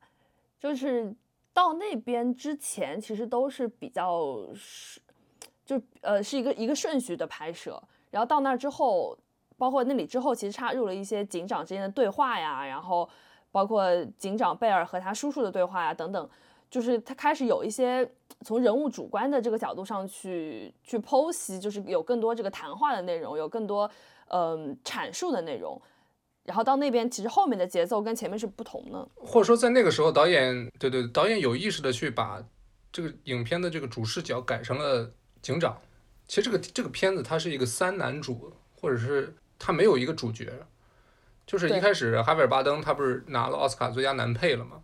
[0.59, 1.15] 就是
[1.53, 5.01] 到那边之前其实都是比较是
[5.65, 9.19] 就呃是一个一个顺序的拍摄，然后到那之后。
[9.57, 13.09] 包括那里之后，其实插入了一些警长之间的对话呀，然后
[13.53, 16.29] 包括警长贝尔和他叔叔的对话呀等等，
[16.75, 18.11] 就是他开始有一些
[18.41, 23.89] 从人物主观的这个角度上去去剖析，就是有更多这个谈话的内容，有更多
[24.27, 25.81] 嗯阐述的内容。
[26.43, 32.43] 然后到那边，其实后面的节奏跟前面是不同的，或者说在那个时候，导演对对导演有意识的去把
[32.91, 35.09] 这个影片的这个主视角改成了
[35.41, 35.81] 警长。
[36.27, 39.37] 其实这个这个片子它是一个三男主，或者是。
[39.57, 40.53] 他没有一个主角，
[41.47, 44.83] 就是一开始哈维尔巴登他不是拿了奥斯卡最佳男配了吗？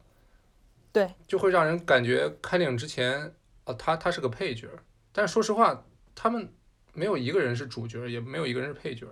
[0.92, 4.68] 对，就会让人感觉开电影之前，哦，他他是个配角，
[5.12, 6.53] 但说实话，他们
[6.92, 9.07] 没有一个人是主角，也没有一个人是配角，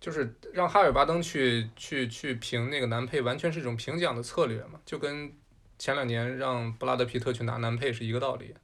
[0.00, 5.32] 就是让哈尔巴登去去去评那个男配，完全是一种评奖的策略嘛，就跟
[5.78, 8.54] 前两年让布拉德皮特去拿男配是一个道理。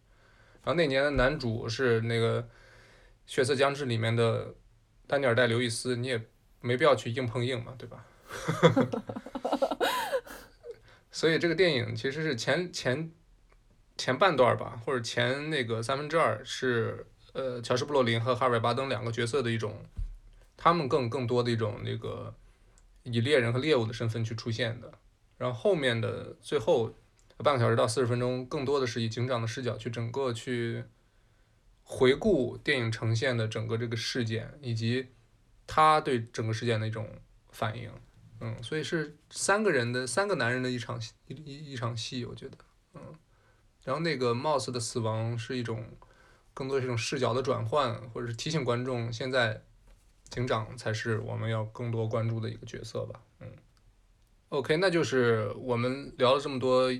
[0.63, 2.43] 然后那年的男主是那个
[3.27, 4.55] 《血色将至》里面的。
[5.07, 6.23] 丹尼尔戴刘易斯，你也
[6.61, 8.07] 没必要去硬碰硬嘛，对吧？
[11.11, 13.11] 所以这个电影其实是前前
[13.97, 19.85] 前半段吧，或者前那个三分之二是呃乔什布洛林和哈维巴登两个角色的一种，
[20.57, 22.35] 他们更更多的一种那个
[23.03, 24.93] 以猎人和猎物的身份去出现的，
[25.39, 26.95] 然后后面的最后
[27.39, 30.85] 半个小时到四十分钟，更多的是以警长的视角去整个去。
[31.93, 35.09] 回顾电影呈现的整个这个事件，以及
[35.67, 37.05] 他对整个事件的一种
[37.51, 37.91] 反应，
[38.41, 42.57] 嗯，所以是三个人的三个男人的一场一一一场戏，我觉得，
[42.95, 43.01] 嗯，
[43.85, 45.85] 然后那个 Mouse 的死亡是一种
[46.55, 49.63] 更多是一种视角的转换，或者是提醒观众，现在
[50.29, 53.49] 警长才是我们要更多关注的一个角色吧，嗯
[54.49, 56.91] ，OK，那就是我们聊了这么多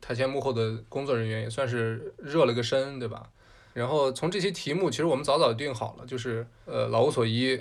[0.00, 3.30] 台前幕后的工作人员，也算是热了个身，对吧？
[3.72, 7.60] 然后从这些题目，其实我们早早定好了，就是呃老无所依，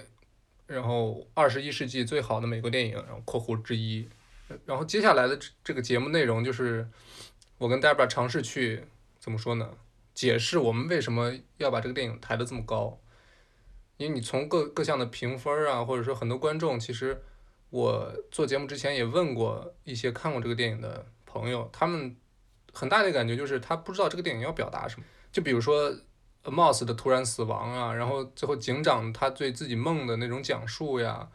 [0.73, 4.07] 然后二十一世纪最好的美国电影，然后括弧之一，
[4.65, 6.87] 然后接下来的这这个节目内容就是
[7.57, 8.83] 我跟 Debra 尝试去
[9.19, 9.69] 怎么说呢？
[10.13, 12.99] 解释我们为什么要把这个电影抬得这么高，
[13.97, 17.19] 因为你从各各项的评分啊，或者说很多观众，其实
[17.69, 22.15] 我做节目之前也问过一些看过这个电影的朋友，他们
[22.71, 25.05] 很大的感觉就是他不知道这个电影要表达什么。
[25.31, 25.91] 就比如说
[26.43, 31.29] ，Mouse 的突然死亡啊，然后最后警长他对自己梦的那种讲述呀，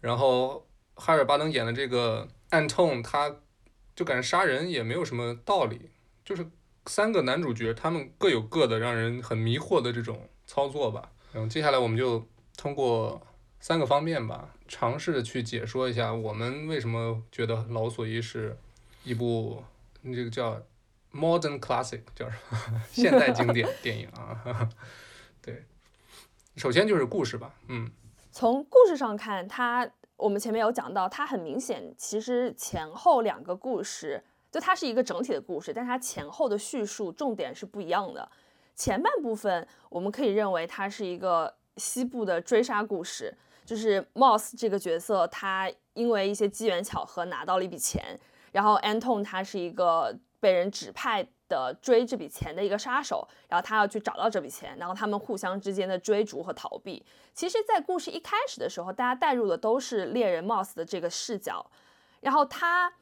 [0.00, 3.36] 然后哈尔巴登演的这个 Anton，他
[3.94, 5.90] 就感觉杀人也没有什么道理，
[6.24, 6.46] 就是
[6.86, 11.10] 三个男主角他们各有各的让人很迷惑的这种操作吧。
[11.32, 13.20] 然后接下来我们就通过
[13.60, 18.56] 三个方面吧，尝试着去解说一下我们为什么觉得《老索伊》是
[19.02, 19.62] 一部
[20.02, 20.60] 这个叫。
[21.14, 22.82] Modern classic 叫什么？
[22.90, 24.68] 现代经典电影啊，
[25.40, 25.64] 对，
[26.56, 27.88] 首先就是故事吧，嗯，
[28.32, 38.28] 从故事上看，它我们前面有讲到，它很明显，其实前后两个故事就它是一个整体的故事，但它前后的叙述重点是不一样的。
[38.74, 43.32] 前半部分我们可以认为它是一个西部的追杀故事，
[43.64, 48.18] 就是 Moss 这个角色，他因为一些机缘巧合拿到了一笔钱，
[48.50, 57.02] 然后 Anton 他是一个被人指派的追这笔钱的一个杀手，然后他要去找到这笔钱，然后他们互相之间的追逐和逃避。
[57.32, 61.64] 其实，在故事一开始的时候，大家带入的都是猎人 Moss 的这个视角，
[62.20, 62.92] 然后他，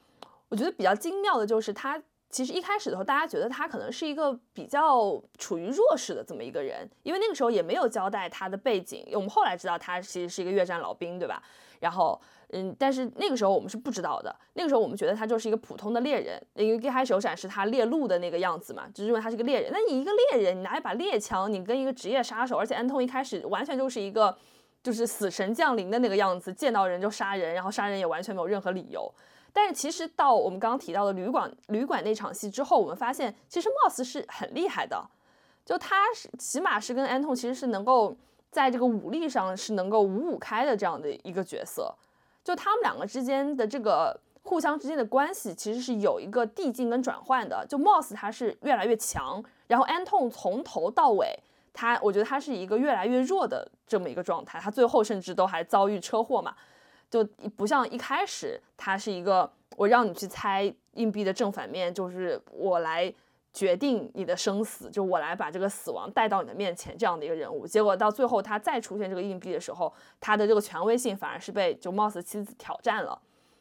[0.51, 2.01] 我觉得比较精妙的就是他。
[2.31, 9.07] 其实一开始的时候，大家觉得他可能是一个比较处于弱势的这么一个人，因为那个时候也没有交代他的背景。
[9.13, 11.43] 我们后来知道他其实是一个越战老兵，对吧？
[11.79, 12.19] 然后，
[12.53, 14.35] 嗯，但是那个时候我们是不知道的。
[14.55, 19.71] 那个时候我们觉得他就是一个普通的猎人，因为一开始有展示他猎鹿的那个样子嘛，就认为他是个猎人。
[19.73, 24.37] 那你一个猎人，你拿一把猎枪，你跟一个职业杀手，而且安通一开始完全就是一个
[24.83, 29.13] 就是死神降临的那个样子，见到人就杀人，然后杀人也完全没有任何理由。
[29.55, 35.03] 但是其实到我们刚刚提到的旅馆旅馆那场戏之后，我们发现其实 Moss 是很厉害的，
[35.65, 38.17] 就他是起码是跟 Anton 其实是能够
[38.51, 41.95] 在这个武力上是能够五五开的这样的一个角色，
[42.45, 51.39] 就他们两个之间的这个互相之间的关系其实是有一个递进跟转换的，就 Moss 他是越来越强，然后 Anton 从头到尾
[51.73, 56.55] 他我觉得他是一个越来越弱的这么一个状态，他最后甚至都还遭遇车祸嘛。
[57.11, 57.23] 就
[57.57, 63.13] 不像一开始，他是一个我让你去猜硬币的正反面，就是我来
[63.53, 67.67] 决定你的生死，就我来把这个死亡带到你的面前这样的一个人物。
[67.67, 73.21] 结果到最后，他再出现这个硬币的时候，他的这个权威性反而是被就 Moss 妻子挑战了。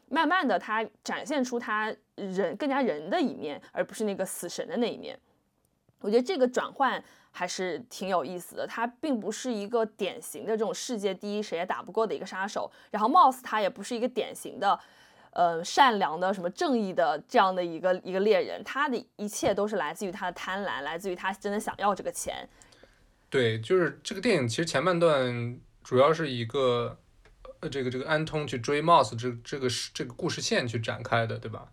[0.09, 5.19] 慢慢的，他展现出他人更加人的一面，而不是那个死神的那一面。
[5.99, 7.03] 我觉得这个转换。
[7.33, 14.77] 还是挺有意思的，他并不是一个典型的这种世界第一谁也打不过的一个杀手，然后 Moss 他也不是一个典型的，
[15.31, 22.47] 呃，善良的什么正义的这样的一个一个猎人，他的一切都是来自于他的贪婪，来自于他真的想要这个钱。
[23.29, 26.97] 对，就是这个电影其实前半段主要是一个，
[27.59, 31.71] 呃，这个这个安通去追 Moss 这这个这个故事线去展开的，对吧？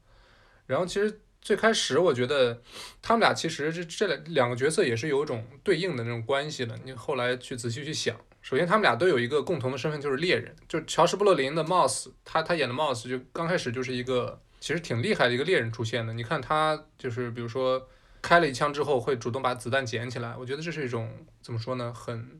[0.67, 1.21] 然后其实。
[1.41, 2.61] 最开始我觉得
[3.01, 6.77] 他们俩其实这这两个角色也是有一种对应的那种关系的。
[6.85, 8.17] 你后来去仔细去想，
[8.49, 10.57] 首先他们俩都有一个共同的身份，就是猎人。
[10.67, 16.15] 就乔什·布洛林的 Moss，他他演的 Mouse 就刚开始就是一个其实挺厉害的一个猎人出现的。
[16.15, 17.87] 你看他就是比如说
[18.23, 22.39] 开了一枪之后会主动把子弹捡起来，我觉得这是一种怎么说呢，很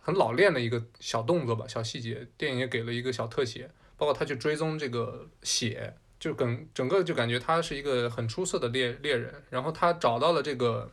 [0.00, 2.26] 很老练的一个小动作吧，小细节。
[2.36, 5.94] 电影也给了一个小特写，包括他去追踪这个血。
[6.18, 10.90] 就跟整个就感觉他是一个很出色的猎猎人，然后他找到了这个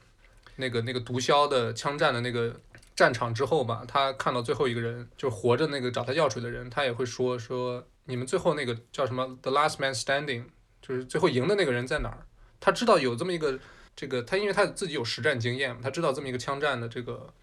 [0.57, 2.55] 那个那个毒枭的枪战的那个
[2.99, 10.43] 战场之后吧，他看到最后一个人就活着那个找他要水的人，他也会说说你们最后那个叫什么 The Last Man Standing，
[10.81, 12.25] 就是最后赢的那个人在哪儿？
[12.59, 13.57] 他知道有这么一个
[13.95, 17.33] 这个他因为他自己有实战经验，他知道这么一个枪战的这个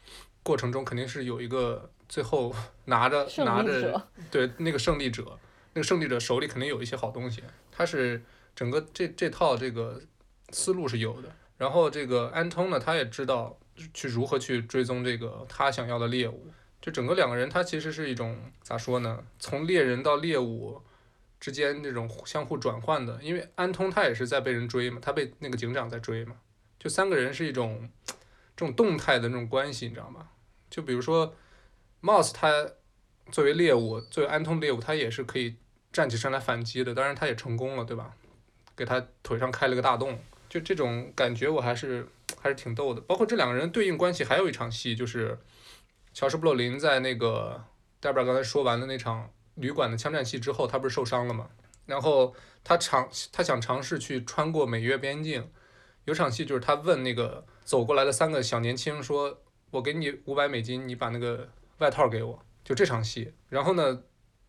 [0.42, 5.38] 过程中肯定是有一个最后 拿着拿着对那个胜利者。
[5.72, 8.22] 那个胜利者手里肯定有一些好东西，他是
[8.54, 10.00] 整个这这套这个
[10.50, 11.30] 思路是有的。
[11.58, 13.58] 然后这个安通呢，他也知道
[13.94, 16.46] 去如何去追踪这个他想要的猎物。
[16.80, 19.24] 就整个两个人，他其实是一种咋说呢？
[19.38, 20.80] 从猎人到猎物
[21.40, 23.18] 之间这种相互转换的。
[23.22, 26.36] 因为安通他也是在被人追嘛，他被那个警长在追嘛。
[26.78, 27.90] 就三个人是一种
[28.56, 30.28] 这种动态的那种关系，你知道吗？
[30.70, 31.34] 就比如说
[32.02, 32.70] Mouse 他
[33.30, 35.56] 作为猎物，作为安通猎物，他也是可以。
[35.92, 38.14] 站起身来反击的，当然他也成功了，对吧？
[38.76, 42.06] 给他腿上开了个大洞，就这种感觉我还是
[42.46, 43.00] 还是挺逗的。
[43.00, 45.38] 包括这两个人对应关系，还有一场戏就是
[46.14, 47.64] 乔什·布洛林在那个
[47.98, 51.48] 戴尔刚才说完的那场旅馆的枪战戏之后，他不是受伤了吗？
[51.84, 55.50] 然后他尝他想尝试去穿过美越边境，
[56.04, 64.02] 有场戏就是他问那个走过来的三个小年轻说：“我给你五百美金，你把那个外套给我。”就这场戏，然后呢？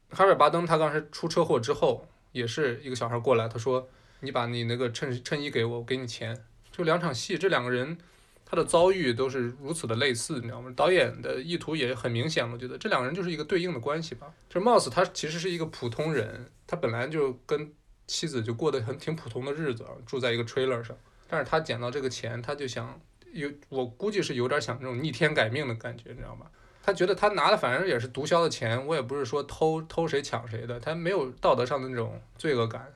[0.10, 3.90] 哈尔巴登他当时出车祸之后，也是一个小孩过来，他说
[4.22, 6.46] ：“你把你那个衬衬衣给我，我给你钱。”
[6.78, 7.98] 就两场戏，这两个人
[8.46, 10.72] 他的遭遇都是如此的类似，你知道吗？
[10.76, 14.32] 导演的意图也很明显，我觉得这两个人就是一个对应的关系吧。
[14.48, 17.74] 就是 Moss 他其实是一个普通人，他本来就跟
[18.06, 20.96] 妻子就过得很挺普通的日子，住在一个 trailer 上，
[21.28, 23.02] 但是他捡到这个钱，他就想
[23.34, 26.46] 有，我估计是有点想那种逆天改命的感觉，你知道吗？
[26.84, 32.94] 他觉得他拿的反正也是毒枭的钱，我也不是说偷偷谁抢谁的，他没有道德上的那种罪恶感。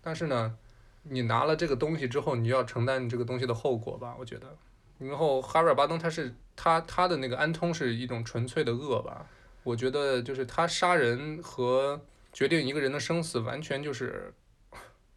[0.00, 0.56] 但是呢，
[1.02, 4.14] 你拿了这个东西之后，你要承担你这个东西的后果吧？
[4.18, 4.56] 我觉得。
[4.98, 9.26] 然后哈维尔巴登他是他他的那个安通是一种纯粹的恶吧？
[9.64, 12.00] 我觉得就是他杀人和
[12.32, 14.32] 决定一个人的生死完全就是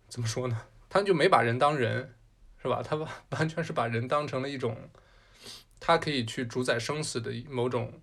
[0.07, 0.59] 怎么说呢？
[0.89, 2.15] 他就没把人当人，
[2.61, 2.81] 是吧？
[2.81, 4.75] 他完完全是把人当成了一种，
[5.79, 8.01] 他可以去主宰生死的某种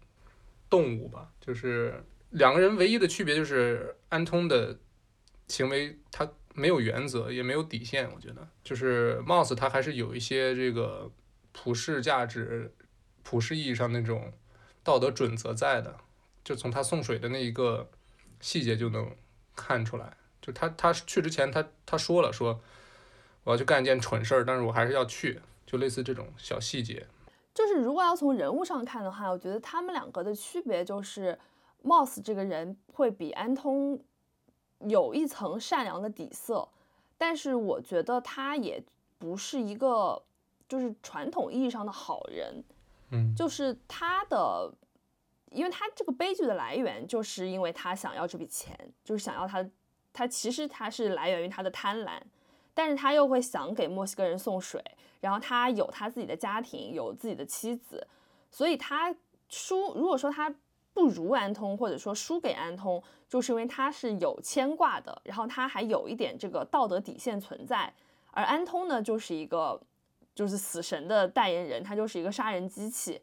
[0.70, 1.30] 动物吧。
[1.40, 4.78] 就是两个人唯一的区别就是安通的
[5.48, 8.10] 行为，他没有原则，也没有底线。
[8.14, 11.10] 我觉得，就是 Mouse 他还是有一些这个
[11.52, 12.74] 普世价值、
[13.22, 14.32] 普世意义上那种
[14.82, 15.96] 道德准则在的。
[16.44, 17.88] 就从他送水的那一个
[18.40, 19.14] 细节就能
[19.54, 20.16] 看出来。
[20.40, 22.60] 就他他去之前，他他说了说
[23.44, 27.06] 我要去干一件蠢事儿，但是我还是要去，就类似这种小细节。
[27.54, 31.38] 就是如果要从人物上看的话，我觉得他们两个的区别就是
[31.84, 34.02] ，Moss 这个人会比安通
[34.88, 36.68] 有一层善良的底色，
[37.18, 38.82] 但是我觉得他也
[39.18, 40.22] 不是一个
[40.68, 42.64] 就是传统意义上的好人。
[43.10, 44.72] 嗯，就是他的，
[45.50, 49.64] 因为他这个悲剧的来源，就是因为他想要这笔钱，就是想要他。
[50.14, 52.20] 他其实他是来源于他的贪婪，
[52.74, 54.78] 但是他又会想给墨西哥人送水，
[55.22, 58.06] 然后他有他自己的家庭，有自己的妻子，
[58.50, 59.16] 所以他
[59.48, 59.94] 输。
[59.94, 60.54] 如果说他
[60.94, 67.92] 不如安通，或者说输给安通，就是因为他是有牵挂的，然后他还有一点这个道德底线存在。
[68.30, 69.80] 而安通呢，就是一个
[70.34, 73.20] 就是死神的代言人，他就是一个杀人机器。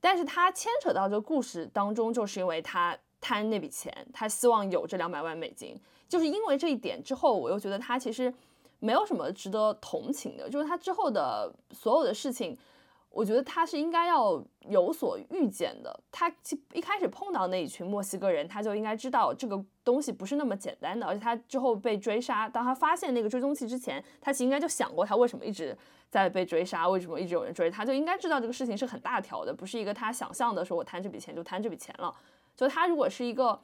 [0.00, 5.76] 但是他牵扯到这个故事当中，就是因为他贪那笔钱，他希望有这两百万美金。
[6.08, 8.32] 就是因为这一点之后，我又觉得他其实
[8.78, 10.48] 没有什么值得同情的。
[10.48, 12.56] 就是他之后的所有的事情，
[13.10, 16.00] 我觉得他是应该要有所预见的。
[16.12, 16.32] 他
[16.72, 21.06] 一开始碰到那一群墨西哥人，他就应该知道这个东西不是那么简单的。
[21.06, 25.76] 而且他之后被追杀，当他发现那个追踪器之前，他其实应该就想过他为什么一直
[26.10, 32.14] 在被追杀，为什么一直有人追他，就应该知道这个事情是很大条的，不是一个他想象的说我贪这笔钱就贪这笔钱了。
[32.56, 33.60] 就他如果是一个。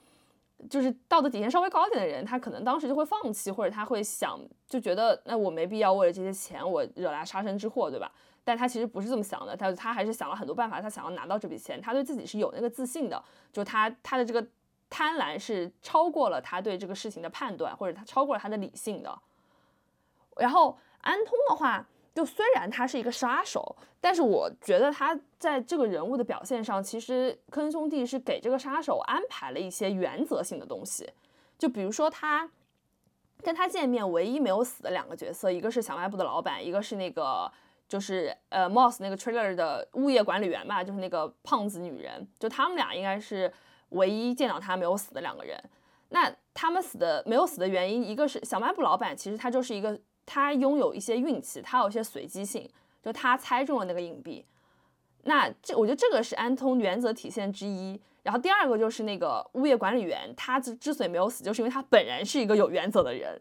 [0.70, 8.10] 就是道德底线稍微高一点的人，他可能当时就会放弃，或者他会想，就觉得那我没必要为了这些钱我惹来杀身之祸，对吧？
[8.44, 14.46] 但他其实不是这么想的，他他还是想了很多办法，他想要拿到这笔钱，他对自己是有那个自信的，就他他的这个
[14.88, 19.18] 贪婪是超过了他对这个事情的判断，或者他超过了他的理性的。
[20.36, 21.86] 然后安通的话。
[22.14, 31.10] 就虽然他是一个杀手，但是我觉得他在这个人物的表现上，其实科恩兄弟是给这个杀手安排了一些原则性的东西。
[31.58, 32.48] 就比如说他
[33.42, 37.50] 跟他见面唯一没有死的两个角色，一个是小卖部的老板，一个是那个
[37.88, 42.26] 就是呃 Moss 那个 Trailer 的物业管理员吧，就是那个胖子女人。
[42.38, 43.52] 就他们俩应该是
[43.90, 45.58] 唯一见到他没有死的两个人。
[46.10, 49.98] 那他们死的没有死的原因，一个是小卖部老板，其实他就是一个。
[50.26, 52.66] 他拥有一些运气，他有一些随机性，
[53.02, 54.42] 就他猜中了那个硬币。
[55.24, 58.00] 那这我觉得这个是安通原则体现之一。
[58.22, 63.38] 然后第二个就是那个物业管理员，他之之所以没有死，就是因为他本人是一个有原则的人，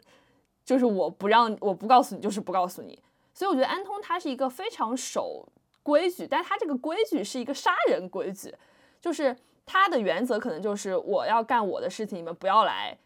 [0.65, 3.01] 就是我不让我不告诉你，就是不告诉你。
[3.33, 5.47] 所以我觉得安通他是一个非常守
[5.81, 8.53] 规矩，但他这个规矩是一个杀人规矩，
[9.01, 12.97] 就是他的原则可能就是我要干我的事情，你们不要来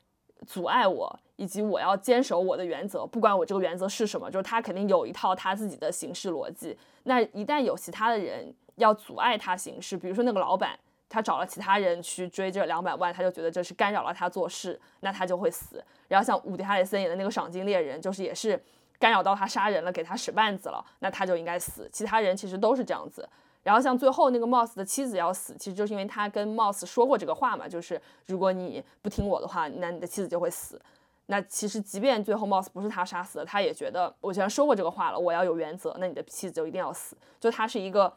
[0.45, 1.19] 阻碍我。
[1.39, 6.75] 以及我要坚守我的原则，不管我这个原则是什么，就是他肯定有一套他自己的行事逻辑。
[7.03, 10.75] 那一旦有其他的人要阻碍他行事，比如说那个老板，
[11.07, 15.85] 他找了其他人去追这两百万，他就觉得这是干扰了他做事，那他就会死。
[16.07, 18.59] 然后像伍迪·哈里森演的那个赏金猎人，就是也是
[18.99, 21.89] 干扰到他杀人了，给他使绊子了，那他就应该死。
[21.91, 23.27] 其他人其实都是这样子。
[23.63, 30.81] 然后像最后那个 Moss 的妻子要死，其实就是因为他跟 Moss 说过这个话嘛，就是如果你不听我的话，那你的妻子就会死。
[31.25, 37.17] 那其实，即便最后 Moss 不是他杀死的，他也觉得我既然说过这个话了，我要有原则，那你的妻子就一定要死。
[37.41, 38.11] 就他是一个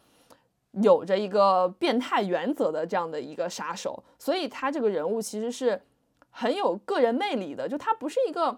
[0.70, 5.82] 有着一个变态原则的这样的一个杀手，所以他这个人物其实是
[6.30, 7.68] 很有个人魅力的。
[7.68, 8.56] 就他不是一个，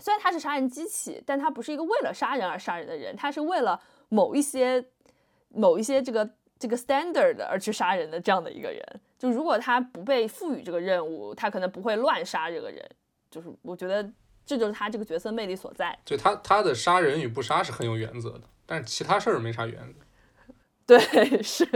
[0.00, 4.84] 虽然他是杀人机器，但他不是一个为了杀人而杀人的人，他是为了某一些
[5.50, 8.82] 某一些这个这个 standard 而去杀人的这样的一个人。
[9.18, 12.82] 就如果他不被赋予这个任务，他可能不会乱杀这个人。
[13.30, 14.02] 就是我觉得
[14.46, 15.96] 这就是他这个角色魅力所在。
[16.04, 20.00] 就他他的杀人与不杀是很有原则的，但是其他事儿没啥原则。
[20.98, 21.68] 对，是。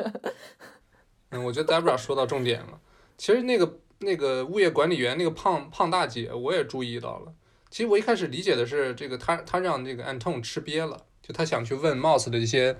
[1.30, 2.80] 嗯，我觉得 Debra 说到重点了。
[3.16, 7.32] 其实那个那个物业管理员那个胖胖大姐，我也注意到了。
[7.74, 12.76] 其实我一开始理解的是，这个他他让这个 Anton 吃瘪了，就他想去问 Moss 的一些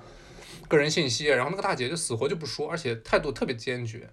[0.69, 4.09] 个人信息，然后那个大姐就死活就不说，而且态度特别坚决，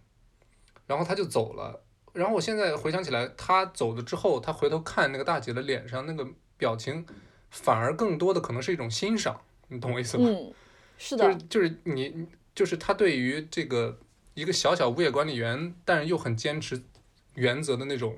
[0.87, 1.83] 然后他就走了。
[2.13, 6.27] 然后我现在回想起来，他走了之后，他回头看那个大姐的脸上那个
[6.57, 7.05] 表情，
[7.51, 10.27] 反而更多的可能是一种欣赏，你懂我意思吗？
[10.31, 10.51] 嗯，
[10.97, 13.99] 是的，就是就是你就是他对于这个
[14.33, 16.81] 一个小小物业管理员，但是又很坚持
[17.35, 18.17] 原则的那种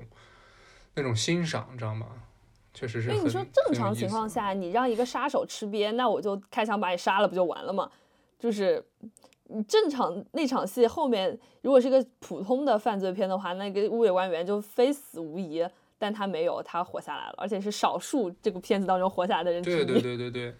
[0.94, 2.06] 那种欣赏，你知道吗？
[2.74, 3.22] 确实是因为。
[3.22, 7.90] 你说正常情况下，你让一个杀手吃瘪，那我就开枪把你杀了，不就完了吗？
[8.38, 8.84] 就是
[9.44, 15.64] 你正常那场戏后面，如果是一个普通的犯罪片的话，那个物业官员就非死无疑。
[15.96, 19.62] 但他没有，他活下来了，而且是少数这个片子当中活下来的人。
[19.62, 20.54] 对对对对对，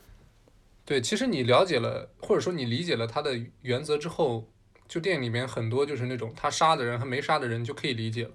[0.87, 4.45] 对，其实你了解了，或者说你理解了他的原则之后，
[4.89, 8.31] 就电影里面很多就是那种他杀的人和没杀的人就可以理解了。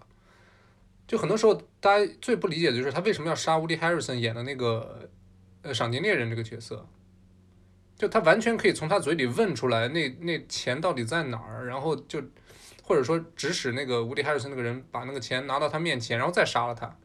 [1.10, 5.10] 就很多时候大家最不理解的就是他为什么要杀 Woody Harrison 演的那个
[5.64, 6.88] 呃赏金猎人这个角色，
[7.98, 12.22] 就他完全可以从他嘴里问出来那那钱到底在哪儿，然后就
[12.84, 16.96] 或者说指使那个 Woody Harrison 那个人把那个钱拿到他面前，然后再杀了他。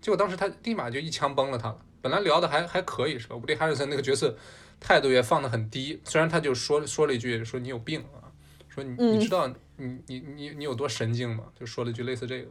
[0.00, 1.78] 结果当时他立马就一枪崩了他了。
[2.00, 3.36] 本来聊的还还可以是吧？
[3.36, 4.34] 伍迪·哈里森那个角色
[4.80, 8.32] 态度也放得很低，虽然他就说说了一句说你有病啊，
[8.70, 11.44] 说你你知道你你你你有多神经吗？
[11.54, 12.48] 就说了一句类似这个。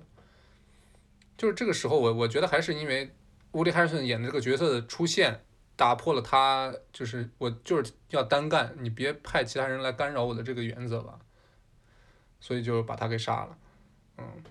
[1.37, 3.13] 就是这个时候我我觉得还是因为
[3.51, 5.43] 伍迪·哈里森演的这个角色的出现，
[5.75, 11.19] 打破了他就是我就是要单干，你别派其他人来干扰我的这个原则吧，
[12.39, 13.57] 所以就把他给杀了，
[14.17, 14.43] 嗯。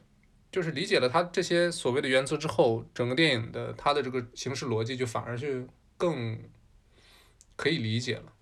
[0.50, 5.48] 就是理解了他这些所谓的原则之后，整个电影的他的这个形式逻辑就反而就
[5.96, 6.38] 更
[7.56, 8.32] 可以理解了，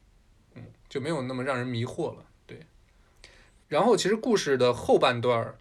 [0.56, 2.66] 嗯，就没有那么让人迷惑了，对。
[3.68, 5.56] 然后其实故事的后半段，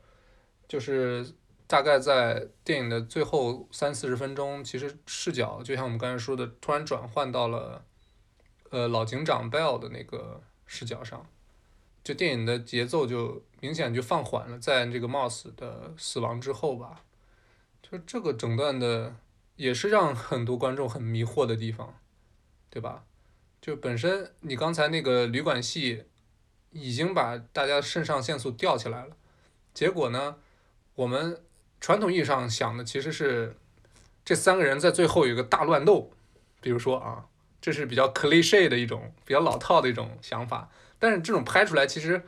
[0.67, 1.23] 就是
[1.69, 7.85] 大概在电影的最后三四十分钟，其实视角就像我们刚才说的，突然转换到了
[8.71, 11.23] 呃老警长 Bell 的那个视角上。
[12.03, 17.03] 就电影的节奏就明显就放缓了，在这个 Moss 的死亡之后吧，
[17.83, 19.17] 就这个整段的
[19.57, 21.99] 也是让很多观众很迷惑的地方，
[22.71, 23.03] 对吧？
[23.61, 26.05] 就本身你刚才那个旅馆戏
[26.71, 29.15] 已经把大家肾上腺素吊起来了，
[29.73, 30.37] 结果呢，
[30.95, 31.39] 我们
[31.81, 33.55] 传统意义上想的其实是
[34.25, 36.11] 这三个人在最后有个大乱斗，
[36.61, 37.25] 比如说啊，
[37.61, 40.69] 这是比较 cliche 的一种比较老套的一种想法。
[40.99, 42.21] 但是这种拍出来，其实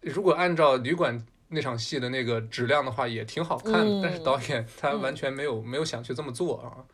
[0.00, 4.00] 如果按照旅馆那场戏的那个质量的话，也挺好看的。
[4.02, 6.84] 但是导演他完全没有没有想去这么做啊，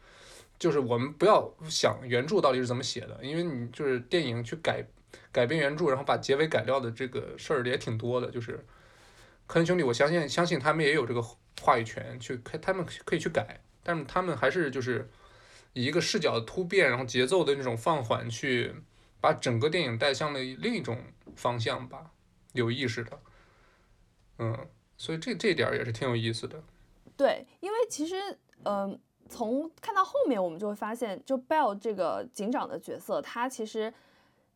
[0.59, 4.87] 就是我们不要想原著到底是怎么写的，因为你就是电影去改
[5.33, 8.31] 改编原著，然后把结尾改掉的这个事儿也挺多的。
[8.31, 8.65] 就是
[9.49, 11.21] 科恩兄弟，我相信相信他们也有这个
[11.61, 15.11] 话语权去开，他们可以去改，但是他们还是就是
[15.73, 18.75] 以一个视角的突变，然后节奏的那种放缓去。
[19.21, 21.03] 把整个电影带向了另一种
[21.35, 22.11] 方向吧，
[22.53, 23.19] 有意识的，
[24.37, 26.63] 嗯，所以这这点也是挺有意思的。
[27.17, 28.17] 对，因为其实，
[28.65, 33.95] 嗯，从看到后面，我们就会发现，就 Bell 这个警长的角色，他其实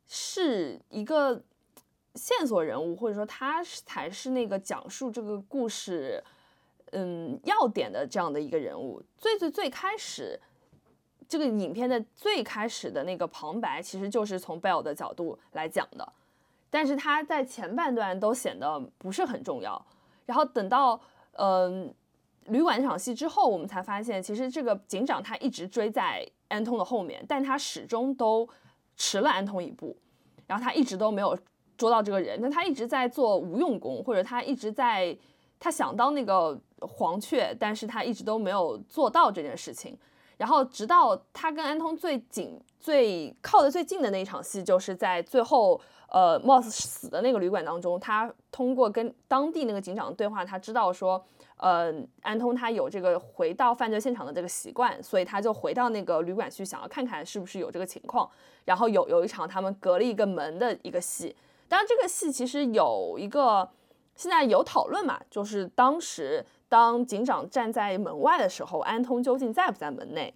[0.06, 1.42] 是一个
[2.14, 6.22] 线索人物，或者说他才是那个讲述这个故事，
[6.92, 9.02] 嗯，要点的这样的一个人物。
[9.16, 10.40] 最最最开始。
[11.30, 16.12] 这个影片的最开始的那个旁白，其实就是从 Bell 的角度来讲的，
[16.70, 19.84] 但是他在前半段都显得不是很重要。
[20.24, 20.98] 然后等到
[21.32, 21.94] 嗯
[22.46, 28.48] 旅馆那场戏之后，我们才发现，其实这个警长他一直追在安通的后面，但他始终都
[28.96, 29.94] 迟了安通一步，
[30.46, 31.38] 然后他一直都没有
[31.76, 35.14] 捉到这个人，但他一直在做无用功，或者他一直在
[35.60, 39.96] 他想当那个黄雀，但是他一直都没有做到这件事情。
[40.36, 51.20] 然后，直到他跟安通最紧、最靠得最近的那一场戏，就是在最后，呃，Moss 死的那个旅馆当中，他通过跟当地那个警长对话，他知道说，
[51.56, 58.30] 呃，安通他有这个回到犯罪现场的这个习惯，所以他就回到那个旅馆去，想要看看是不是有这个情况。
[58.64, 61.34] 然后有有一场他们隔了一个门的一个戏，
[61.66, 63.68] 当然这个戏其实有一个
[64.14, 66.46] 现在有讨论嘛，就是当时。
[66.68, 70.32] 当警长站在门外的时候，安通究竟在不在门内？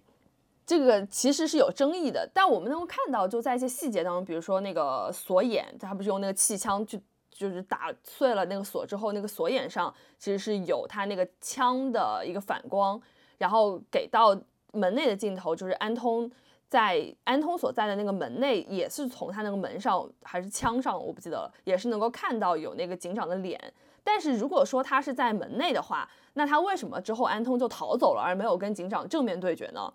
[0.65, 2.27] 这个其实是有争议的。
[2.33, 12.99] 但我们能够看到，就在一些细节当中，比如说那个锁眼，他不是用那个气枪去，就是打碎了那个锁之后，那个锁眼上其实是有他那个枪的一个反光。
[13.37, 14.33] 然后给到
[14.71, 16.31] 门内的镜头，就是安通
[16.69, 23.59] 在安通所在的那个门内，也是从他那个门上还是枪上，我不记得了，也是能够看到有那个警长的脸。
[24.01, 29.93] 但是如果说他是在门内的话，那他为什么之后安通就逃走了，而没有跟警长正面对决呢？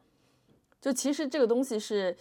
[0.81, 2.17] 就其实这个东西是，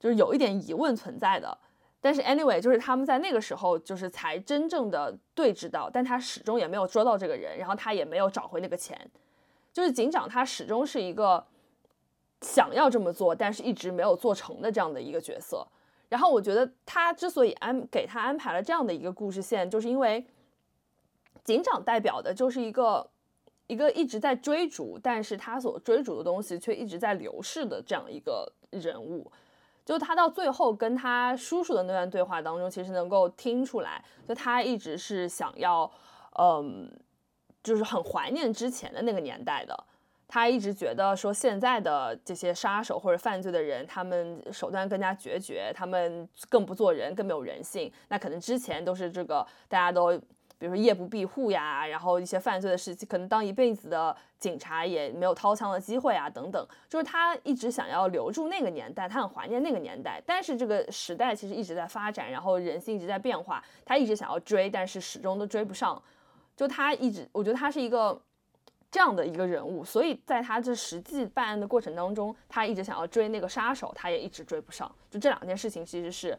[0.00, 1.58] 就是有一点疑问存在的。
[2.00, 8.98] 但是 anyway，就是他们在那个时候就是才真正的对峙到，但他始终也没有捉到这个人，然后他也没有找回那个钱。
[9.70, 11.44] 就是警长他始终是一个
[12.40, 15.66] 想要这么做，但是一直没有做成的这样的一个角色。
[16.08, 20.24] 然后我觉得他之所以安给他安排了这样的一个故事线，就是因为
[21.44, 23.10] 警长代表的就是一个。
[23.68, 29.30] 一个一直在追逐，但是他所追逐的东西却一直在流逝的这样一个人物。
[29.84, 35.90] 就他到最后跟他叔叔的那段对话当中，其实能够听出来，就他一直是想要，
[36.38, 36.90] 嗯，
[37.62, 39.84] 就是很怀念之前的那个年代的。
[40.26, 47.92] 他一直觉得说现在的这些杀手或者犯罪的人，他们手段更加决绝，他们更不做人，更没有人性。
[48.08, 50.18] 那可能之前都是这个大家都。
[50.58, 56.66] 比如说夜不闭户呀，然后一些犯罪的事情，可能当一辈子的警察也没有掏枪的机会啊，等等。
[56.88, 60.20] 就是他一直想要留住那个年代，他很怀念那个年代。
[60.26, 66.02] 但是这个时代其实一直在发展，然后人性一直在变化，他一直想要追，但是始终都追不上。
[66.56, 68.20] 就他一直，我觉得他是一个
[68.90, 74.92] 这样的一个人物，所以在他这实际办案的过程当中，他一直想要追那个杀手，他也一直追不上。
[75.08, 76.36] 就这两件事情其实是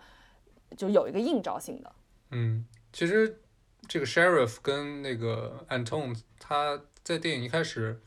[0.75, 1.95] 就有一个映照性的。
[2.31, 3.41] 嗯，其实。
[3.89, 7.99] 这个 sheriff 跟那个 Anton，他在电影一开始，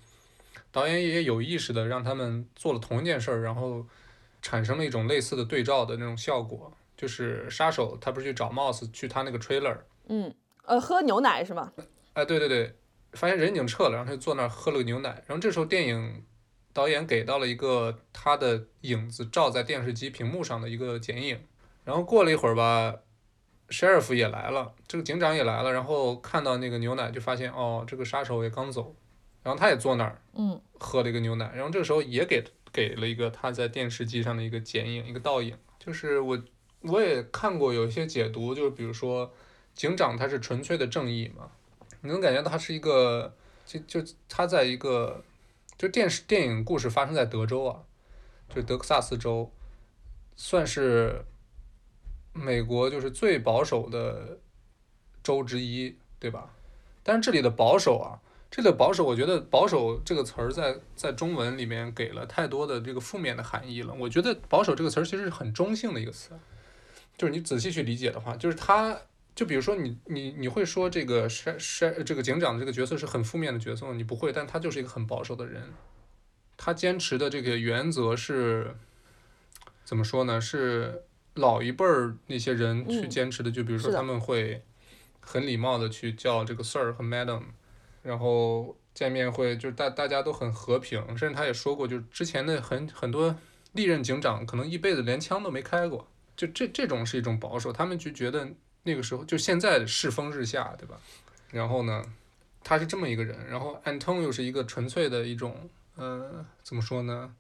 [0.71, 3.85] 导演也有意识的让他们做了同一件事儿，然后
[4.41, 6.73] 产生了一种类似的对照的那种效果。
[6.97, 9.77] 就是杀手他不是去找 Moss 去他那个 trailer，
[10.07, 10.33] 嗯，
[10.67, 11.73] 呃，喝牛奶是吗？
[12.13, 12.77] 哎，对对对，
[13.15, 15.11] 发现人已经撤了，然后他就坐那儿喝了个牛奶。
[15.27, 16.25] 然后这时候电影
[16.73, 21.41] 导演给到了一个他的影子照在电视机屏幕上的一个剪影。
[21.85, 23.01] 然后过了一会儿吧。
[23.73, 28.95] Sheriff 也来了，这个警长也来了，然后看到那个牛奶，就发现哦，这个杀手也刚走，
[29.43, 36.39] 然后他也坐那儿，嗯，喝了一个牛奶，然后这个时候也给给了一个他在电视机上的一个剪影，一个倒影，就是我
[36.83, 39.33] 我也看过有一些解读，就是比如说
[39.75, 41.51] 警长他是纯粹的正义嘛，
[42.03, 45.25] 你能感觉到他是一个，就就他在一个，
[45.79, 47.81] 就电视电影故事发生在德州啊，
[48.55, 49.51] 就德克萨斯州，
[50.37, 51.25] 算是。
[52.33, 54.39] 美国就是最保守的
[55.23, 56.51] 州之一，对吧？
[57.03, 58.19] 但是这里的保守啊，
[58.51, 63.93] 这里的保守，我觉得“保守”这个词儿在在中文里面给了太多的这个负面的含义了。
[63.95, 66.31] 我觉得“保守”这个词儿其实是很中性的一个词，
[67.19, 68.97] 就是你仔细去理解的话，就是他，
[69.35, 75.63] 就比如说你你你会说这个山山这个警长这个角色是很负面的角色，你不会，但他就是一个很保守的人，
[76.57, 78.77] 他坚持的这个原则是
[79.85, 80.41] 怎么说呢？
[80.41, 81.05] 是。
[81.35, 84.63] 老一辈儿那些人去坚持的，就比如说他们会
[85.21, 87.43] 很礼貌的去叫这个 sir 和 madam，
[88.03, 93.35] 然后见面会就是大大家都很和平，甚至他也说过，就是之前的很很多
[93.73, 96.07] 历任警长可能一辈子连枪都没开过，
[96.37, 98.47] 就这这种是一种保守，他们就觉得
[98.83, 101.01] 那个时候就现在世风日下，对吧？
[101.51, 102.05] 然后呢，
[102.63, 107.35] 他是这么一个人，然后 Anton 又是一个纯粹的一种，呃，怎么说呢？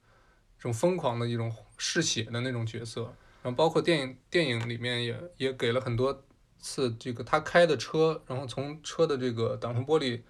[0.58, 3.14] 这种疯狂的一种嗜血的那种角色。
[3.42, 6.24] 然后包括电影电影里面也也给了很多
[6.60, 10.20] 次这个他开的车，然后从车的这个挡风玻璃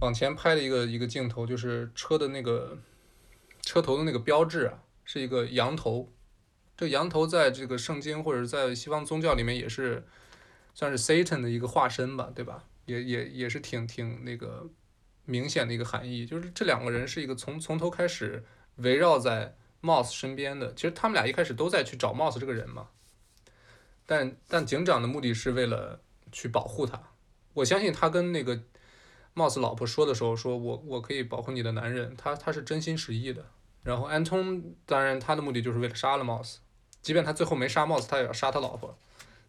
[0.00, 2.76] 往前拍的一个一个镜头，就是车的那个
[3.62, 6.12] 车头的那个标志啊，是一个羊头。
[6.76, 10.04] 这羊头在这个圣经或者在西方宗教里面也是
[10.74, 12.64] 算是 Satan 的一个化身吧，对吧？
[12.86, 14.68] 也也也是挺挺那个
[15.24, 18.44] 明显的一个含义，就是这两个人是一个从从头开始
[18.78, 19.56] 围绕在。
[19.84, 22.88] Moss 身边的，其实他们俩一开始都在去找 Moss 这个人嘛，
[24.06, 26.00] 但但警长的目的是为了
[26.32, 26.98] 去保护他。
[27.52, 28.58] 我相信他跟那个
[29.34, 33.44] Moss 老婆说的时候，说我我可以保护你的男人，他他是真心实意的。
[33.82, 36.56] 然后 Anton 当然他的目的就是为了杀了 Moss，
[37.02, 38.96] 即便他最后没杀 Moss，他也要杀他老婆，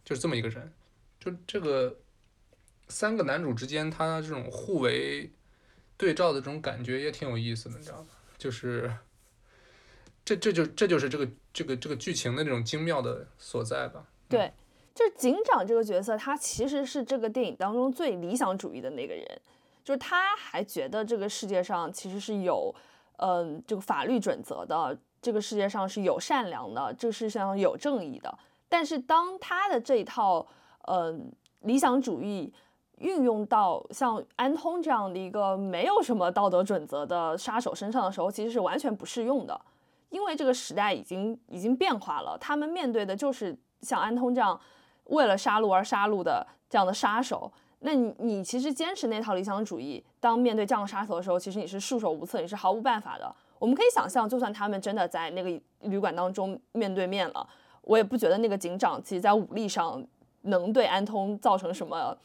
[0.03, 0.73] 就是这么一个人。
[1.17, 1.95] 就这个
[2.89, 5.31] 三个男主之间，他这种互为
[5.95, 8.07] 对照的这种感觉也挺有意思的，你知道吗？
[8.37, 8.93] 就是。
[10.25, 14.03] 这这就这就是这个这个这个剧情的那种精妙的所在吧？
[14.27, 14.51] 对，
[14.95, 19.23] 就是警长这个角色，他其实是这个电影当中最理想主义的那个人，
[19.83, 22.73] 就是他还觉得这个世界上其实是有，
[23.17, 28.35] 嗯，这个法律准则的，这个世界上是有善良的，这世界上有正义的。
[28.67, 30.43] 但是当他的这一套，
[30.87, 32.51] 嗯，理想主义
[32.97, 39.61] 运用到像安通这样的一个没有什么道德准则的杀手身上的时候，其实是完全不适用的。
[40.09, 44.59] 因为这个时代已经已经变化了，他们面对的就是像安通这样
[45.05, 47.51] 为了杀戮而杀戮的这样的杀手。
[47.79, 53.35] 那你你其实坚持那套理想主义，当面对这样的杀手的时候，其实你是束手无策，你是毫无办法的。
[53.59, 57.47] 我们可以想象，就算他们真的在那个旅馆当中面对面了，
[57.81, 60.03] 我也不觉得那个警长其实在武力上
[60.41, 62.17] 能对安通造成什么。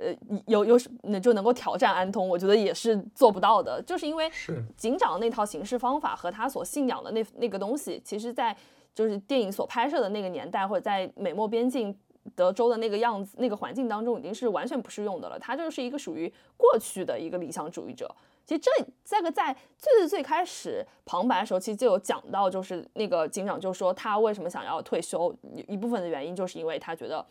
[0.00, 4.30] 呃，有有那就能够挑战安通，我觉得也是做不到的，就是因为
[4.76, 8.56] 警长那套行事方法和他所信仰的那那个东西，其实，在
[8.94, 11.94] 就是电影所拍摄的那个年代，或者在美墨边境
[12.34, 15.38] 德州的那个样子、那个环境当中，已经是完全不适用的了。
[15.38, 18.10] 他就是一个属于过去的一个理想主义者。
[18.46, 18.70] 其实这
[19.04, 25.32] 这个在最最最开始旁白的时候，其实就有讲到，就是那个警长就说他为什么想要退休，
[25.68, 27.24] 一部分的原因就是因为他觉得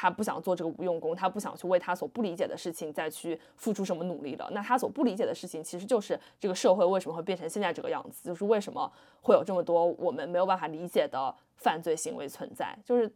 [0.00, 4.48] 他不想做这个无用功，他不想去为他所不理解的事情再去付出什么努力了。
[4.52, 8.90] 那他所不理解的事情，其实就是这个社会为什么会变成现在这个样子，就是为什么
[9.20, 12.74] 会有这么多我们没有办法理解的犯罪行为存在。
[12.82, 13.12] 就是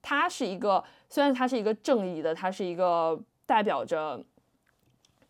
[0.00, 4.24] 他是一个，虽然他是一个正义的，他是一个代表着。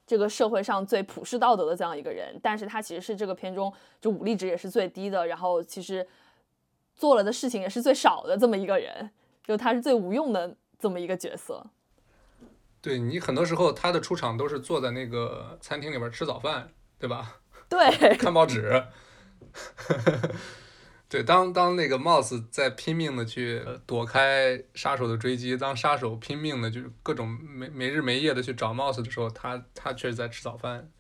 [0.07, 6.05] 这个社会上最普世道德的这样一个人，但是他其实是这个片中就武力值也是最低的，然后其实
[6.97, 9.09] 做了的事情也是最少的这么一个人，
[9.45, 11.67] 就他是最无用的这么一个角色。
[12.81, 17.41] 对你很多时候他的出场都是坐在那个餐厅里边吃早饭，对吧？
[17.69, 18.83] 对，看报纸。
[21.11, 30.91] 对，当当那个 Mouse 在拼命的去躲开杀手的追击，当杀手拼命的就是各种没没日没夜的去找 Mouse 的时候，他他却是在吃早饭，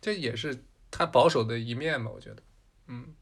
[0.00, 2.12] 这也是他保守的一面吧？
[2.14, 2.42] 我觉得，
[2.86, 3.12] 嗯，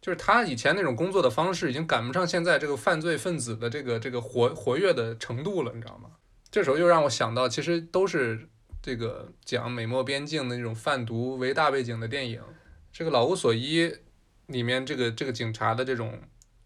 [0.00, 6.10] 就是他以前那种工作的方式已经赶不上现在这个犯罪分子的这个这个活活跃的程度了，你知道吗？
[6.50, 8.48] 这时候又让我想到，其实都是
[8.82, 12.42] 这个讲美墨边境的那种贩毒为大背景的电影，
[12.92, 13.94] 这个老无所依。
[14.48, 16.22] 里面这个这个警察的这种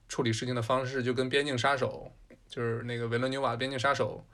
[0.08, 2.12] 处理事情的方式，就跟《边境杀手》
[2.48, 4.24] 就是那个维伦纽瓦《边境杀手》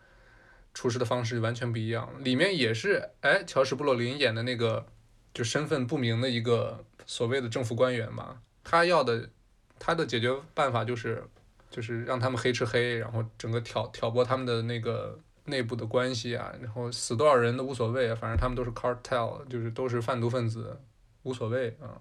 [0.75, 2.13] 处事的方式完全不一样。
[2.23, 4.85] 里面也是，哎，乔什·布洛林演的那个
[5.33, 9.31] 就身份不明的一个所谓的政府官员嘛，他要的
[9.79, 11.25] 他的解决办法就是
[11.71, 20.79] 就是让他们黑吃黑，然后整个挑挑拨他们的那个内部的关系啊，然后死多少人都无所谓，反正他们都是 cartel，就是都是贩毒分子，
[21.23, 21.97] 无所谓啊。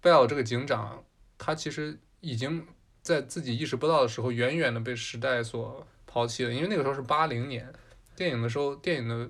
[0.00, 1.02] 贝尔这个警长，
[1.36, 2.64] 他其实已经
[3.02, 6.52] 在自己意识不到的时候，远远的被时代所抛弃了。
[6.52, 7.72] 因为那个时候是八零年，
[8.14, 9.28] 电影的时候，电影的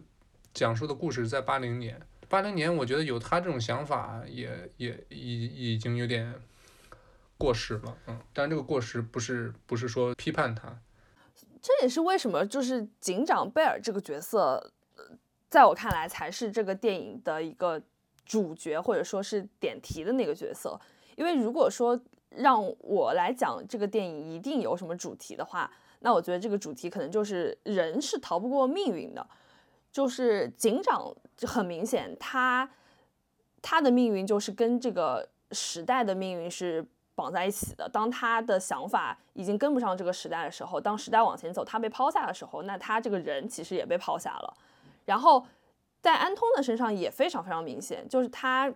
[0.53, 1.99] 讲述的故事在八零年。
[2.29, 6.35] 八零年，我觉得有他这种想法，也也已已经有点
[7.39, 7.97] 过时了。
[8.07, 10.78] 嗯，但这个过时不是不是说批判他。
[11.61, 14.72] 这也是为什么，就是警长贝尔这个角色，
[15.49, 17.82] 在我看来才是这个电影的一个。
[18.28, 20.76] 主角或者说是点题的那个角色，
[21.14, 21.97] 因为如果说
[22.30, 25.70] 让我来讲这个电影一定有什么主题的话，
[26.01, 29.24] 那我觉得这个主题可能就是人是逃不过命运的，
[29.93, 32.68] 就是警长就很明显他
[33.62, 36.84] 他的命运就是跟这个时代的命运是
[37.17, 37.89] 绑在一起的。
[37.89, 44.55] 当他的想法已经跟不上这个时代的时候，当时代往前走，他被抛下的时候，那他这个人其实也被抛下了，
[45.05, 45.45] 然后。
[46.03, 48.73] 在安通的身上也非常非常明显，就是他，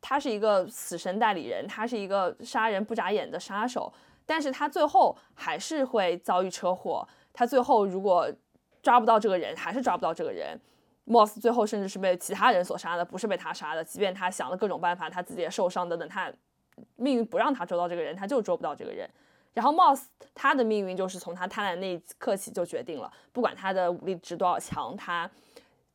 [0.00, 3.92] 他是一个死神代理人，他是一个杀人不眨眼的杀手，
[4.26, 7.06] 但是他最后还是会遭遇车祸。
[7.32, 8.28] 他最后如果
[8.82, 10.58] 抓不到这个人，还是抓不到这个人。
[11.06, 13.84] Moss 最后甚至是被其他人所杀的，不是被他杀的。
[13.84, 16.32] 即便他想了各种办法，他自己也受伤等等，他
[16.96, 19.08] 命运不让他捉到这个人，他就捉不到这个人。
[19.54, 20.04] 然后 Moss
[20.34, 25.30] 他的命运就是从他贪婪那一刻起就决定了，不管他的武力值多少强，他。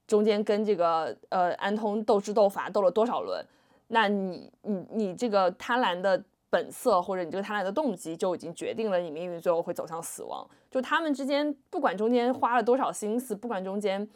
[0.06, 3.46] 中间跟这个呃安通斗智斗法斗了多少轮，
[3.88, 10.50] 那你你你这个贪婪的本色或者你这个贪婪的动机就已经决定了你命运最后会走向死亡。
[10.72, 14.08] 就他们之间不管中间花了多少心思，不管中间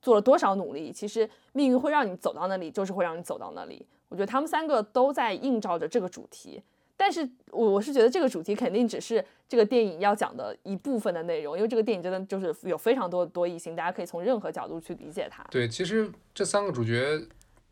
[0.00, 3.86] 做了多少努力，其实命运会让你走到那里，就是会让你走到那里。
[4.08, 6.62] 我觉得他们三个都在映照着这个主题。
[6.98, 15.44] 但是我我是觉得这个主题肯定只是这个电影要讲的一部分的内容，因为这个电影真的就是有非常多的多义性，大家可以从任何角度去理解它。
[15.50, 17.20] 对，其实这三个主角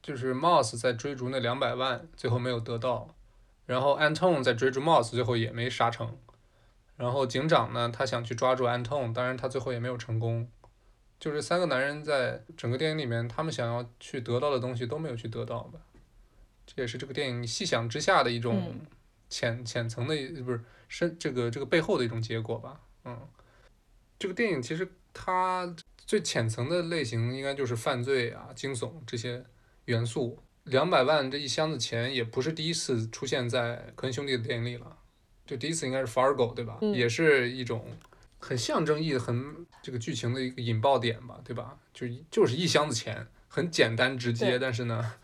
[0.03, 3.09] 就是 Moss 在追逐那两百万，最后没有得到；
[3.65, 6.09] 然后 Anton 在追逐 Moss，最后也没杀成；
[6.97, 10.47] 然后警长呢，他想去抓住 Anton，当然他最后也没有成功。
[11.19, 15.81] 就是三个男人在整个电影里面，他们想要去得到的东西都没有去得到吧？
[16.67, 18.75] 这也是这个电影细想之下的一种。
[19.31, 23.19] 浅浅层的不是深这个这个背后的一种结果吧，嗯，
[24.17, 25.75] 这个电影其实它
[26.07, 29.45] 最浅层的类型应该就是犯罪啊、惊悚这些
[29.87, 30.39] 元素。
[30.65, 34.99] 两百万这一箱子钱也不是第一次出现在科恩兄弟的电影里了，
[35.45, 36.79] 就第一次应该是 Fargo 对吧？
[36.95, 37.85] 也是一种
[38.39, 41.77] 很象征意义、很这个剧情的一个引爆点吧，对吧？
[41.93, 45.15] 就就是一箱子钱，很简单直接，但是呢，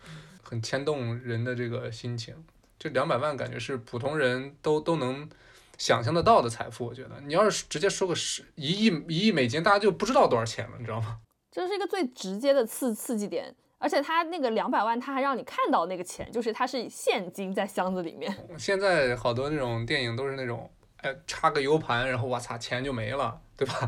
[0.51, 2.35] 很牵动人的这个心情。
[2.77, 5.29] 这两百万感觉是普通人都都能
[5.77, 11.19] 想象得到的财富，我觉得你要是直接说个十一亿一亿美金，大家就不知道多少钱了，你知道吗？
[11.49, 18.35] 这是一个最直接的刺刺激点，而且他那个两百万，他还让你看到那个钱，就是它是现金在箱子里面。
[18.59, 23.39] 现在好多那种电影都是那种，哎，插个 U 盘，然后我操，钱就没了。
[23.61, 23.87] 对吧？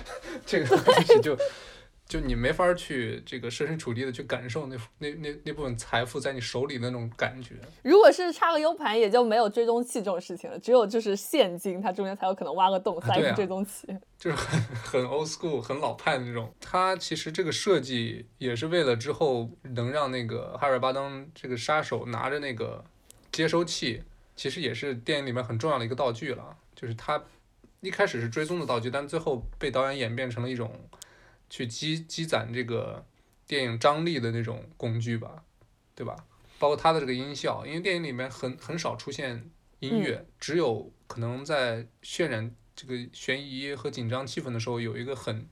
[0.46, 1.36] 这个东西就
[2.10, 7.54] 就你没法儿去这个设身处地的去感受那那那那部分财富在你手里的那种感觉。
[7.84, 13.86] 如果是插个 U 盘，也就没有追踪器这种事情了，只有就是现金，它中间才有可能挖个洞塞个追踪器。
[14.18, 16.52] 就是很 很 old school、很老派的那种。
[16.60, 22.84] 它其实这个设计也是为了之后能让那个哈尔巴登这个杀手拿着那个
[23.30, 24.02] 接收器，
[24.34, 26.56] 其实也是电影里面很重要的一个道具了。
[26.74, 27.22] 就是它
[27.82, 30.70] 一开始是追踪的道具，但最后被导演演变成了一种
[31.50, 33.04] 去积积攒这个
[33.46, 35.44] 电影张力的那种工具吧，
[35.94, 36.24] 对吧？
[36.58, 45.46] 包括它的这个音效，因为电影里面很很少出现音乐，只有可能在渲染这个悬疑和紧张气氛的时候，有一个很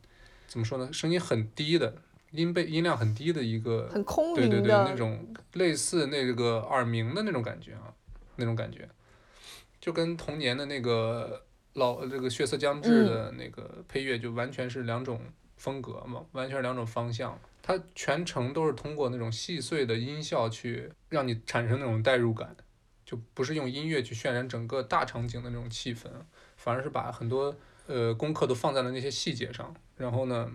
[0.47, 7.93] 怎么说呢，声音很低的音贝音量很低的一个，很空对对对，那种类似那个耳鸣的那种感觉啊，
[8.37, 8.87] 那种感觉，
[9.81, 15.21] 就跟童年的那个老这个血色将至的那个配乐就完全是两种
[15.59, 17.39] 风格嘛，完全是两种方向。
[17.61, 22.57] 它全程都是通过那种细碎的音效去让你产生那种代入感，
[23.05, 26.09] 就不是用音乐去渲染整个大场景的那种气氛，
[26.57, 27.55] 反而是把很多
[27.87, 29.75] 呃功课都放在了那些细节上。
[29.99, 30.51] 然后呢，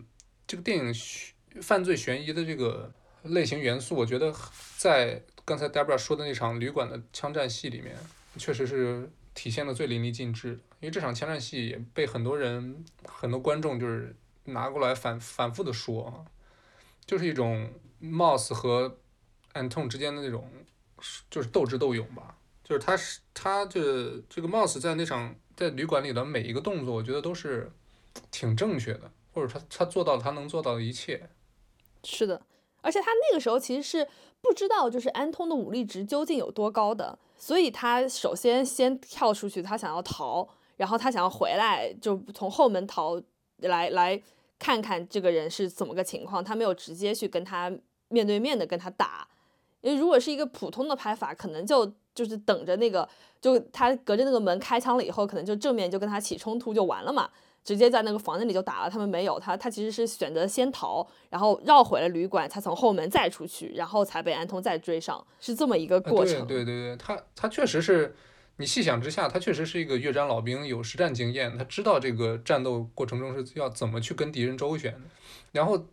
[0.47, 2.91] 这个电影悬犯罪悬疑的这个
[3.21, 4.33] 类型元素，我觉得
[4.77, 7.95] 在刚才 Debra 说的那场旅馆的枪战戏里面，
[8.37, 10.59] 确实是体现的最淋漓尽致。
[10.79, 14.15] 因为这场枪战戏也被很多人、很多观众就是
[14.45, 16.25] 拿过来反反复的说啊，
[17.05, 17.71] 就是一种
[18.01, 18.97] Moss 和
[19.53, 20.49] Anton 之间的那种
[21.29, 22.37] 就是斗智斗勇吧。
[22.63, 27.69] 就是他是他这这个 Moss 在那场在旅馆里的每一个动作，我觉得都是
[28.31, 31.29] 挺正确的，或者他他做到他能做到的一切。
[32.05, 32.41] 是的，
[32.81, 34.07] 而且他那个时候其实是
[34.41, 43.21] 不知道，就是安通的武力值究竟有多高的，所以他首先先跳出去，他想要逃，然后他想要回来，就从后门逃
[43.67, 44.21] 来来
[44.59, 46.43] 看看这个人是怎么个情况。
[46.43, 47.71] 他没有直接去跟他
[48.09, 49.27] 面对面的跟他打，
[49.81, 53.07] 因为如果是一个普通的拍法，可能就就是等着那个，
[53.41, 57.29] 就他隔着那个门开枪了以后，可能就正面就跟他起冲突就完了嘛。
[57.63, 66.45] 直接在那个房间里就打了，他们没有，他他其实是选择先逃，然后绕回了旅馆，才从后门再出去，然后才被安通再追上，是这么一个啊过程。
[66.45, 68.13] 对对对对，他他确实是，
[68.57, 74.95] 你细想之下，他确实是一个越战老兵，有实战经验，他知道这个战斗过程中是要怎么去跟敌人周旋。
[75.51, 75.87] 然后，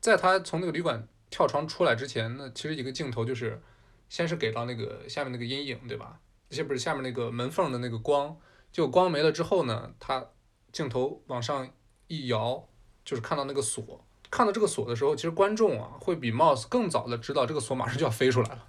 [0.00, 3.60] 在他从那个旅馆跳窗出来之前呢，其实一个镜头就是，
[4.08, 6.18] 先是给到那个下面那个阴影，对吧？
[6.50, 8.36] 先不是下面那个门缝的那个光，
[8.72, 10.24] 就光没了之后呢，他
[10.72, 11.68] 镜头往上
[12.06, 12.66] 一摇，
[13.04, 14.04] 就是看到那个锁。
[14.30, 18.64] 看到这个锁的时候，其实观众啊会比 Mouse 更早的知道这个锁马上就要飞出来了。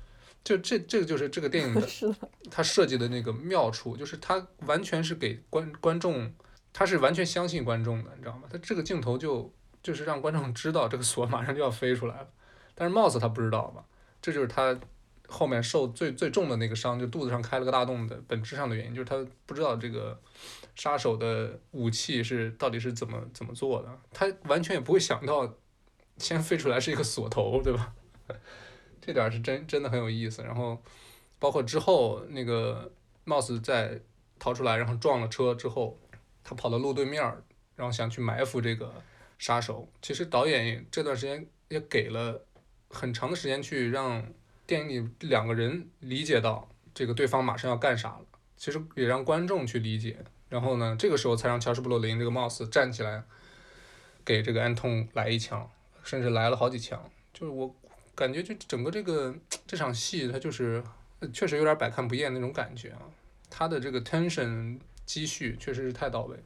[0.47, 6.33] 就这这个就是这个电影的 是的，它设计的那个妙处，就是它完全是给观观众，
[6.71, 8.43] 他是完全相信观众的，你知道吗？
[8.49, 12.29] 他这个镜头就就是让观众知道这个锁马上就要飞出来了，
[12.73, 13.83] 但是 Mouse 他不知道嘛，
[14.21, 14.79] 这就是他
[15.27, 20.17] 后面受最最重的那个伤，就肚子上开了个大洞的本质上的原因，就是他不知道这个
[20.77, 25.53] 杀手的武器是到底是怎么怎么做的，他完全也不会想到
[26.17, 27.93] 先飞出来是一个锁头，对吧？
[29.07, 30.43] 这点是真真的很有意思。
[30.43, 30.77] 然后
[31.39, 32.91] 包括之后那个
[33.25, 33.99] Mouse 在
[34.37, 35.97] 逃出来，然后撞了车之后，
[36.43, 37.41] 他跑到路对面儿，
[37.75, 38.93] 然后想去埋伏这个
[39.39, 39.87] 杀手。
[40.01, 42.45] 其实导演这段时间也给了
[42.89, 44.23] 很长的时间去让
[44.65, 48.25] 电影里两个人理解到这个对方马上要干啥了，
[48.57, 50.17] 其实也让观众去理解。
[50.49, 53.23] 然后呢，这个时候才让乔什·布洛林这个 Mouse 站起来，
[54.23, 55.69] 给这个安通来一枪，
[56.03, 57.09] 甚至来了好几枪。
[57.33, 57.75] 就是我
[58.18, 59.34] 感觉，就整个这个
[59.68, 60.84] 这场戏，它就是
[61.20, 63.01] 呃确实有点百看不厌那种感觉啊。
[63.47, 66.43] 它的这个 tension 积蓄确实是太到位了。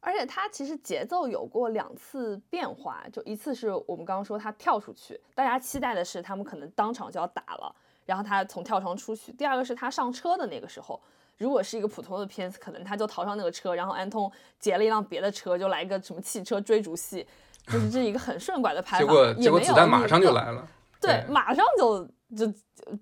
[0.00, 7.72] 而且他其实节奏有过两次变化，就一次是我们刚刚说他跳出去，大家期待的是他们可能当场就要打了，
[8.04, 11.00] 然后他从跳窗出去；第二个是他上车的那个时候，
[11.38, 17.24] 如果是一个普通的片子，可能他就逃上那个车，然后安通劫了一辆别的车，就来一个什么汽车追逐戏，
[17.68, 20.68] 就是这一个很顺拐的拍法，结果结果子弹马上就来了。
[21.02, 22.54] 对，马上就就就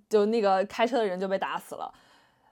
[0.09, 1.93] 就那个开车的人就被打死了。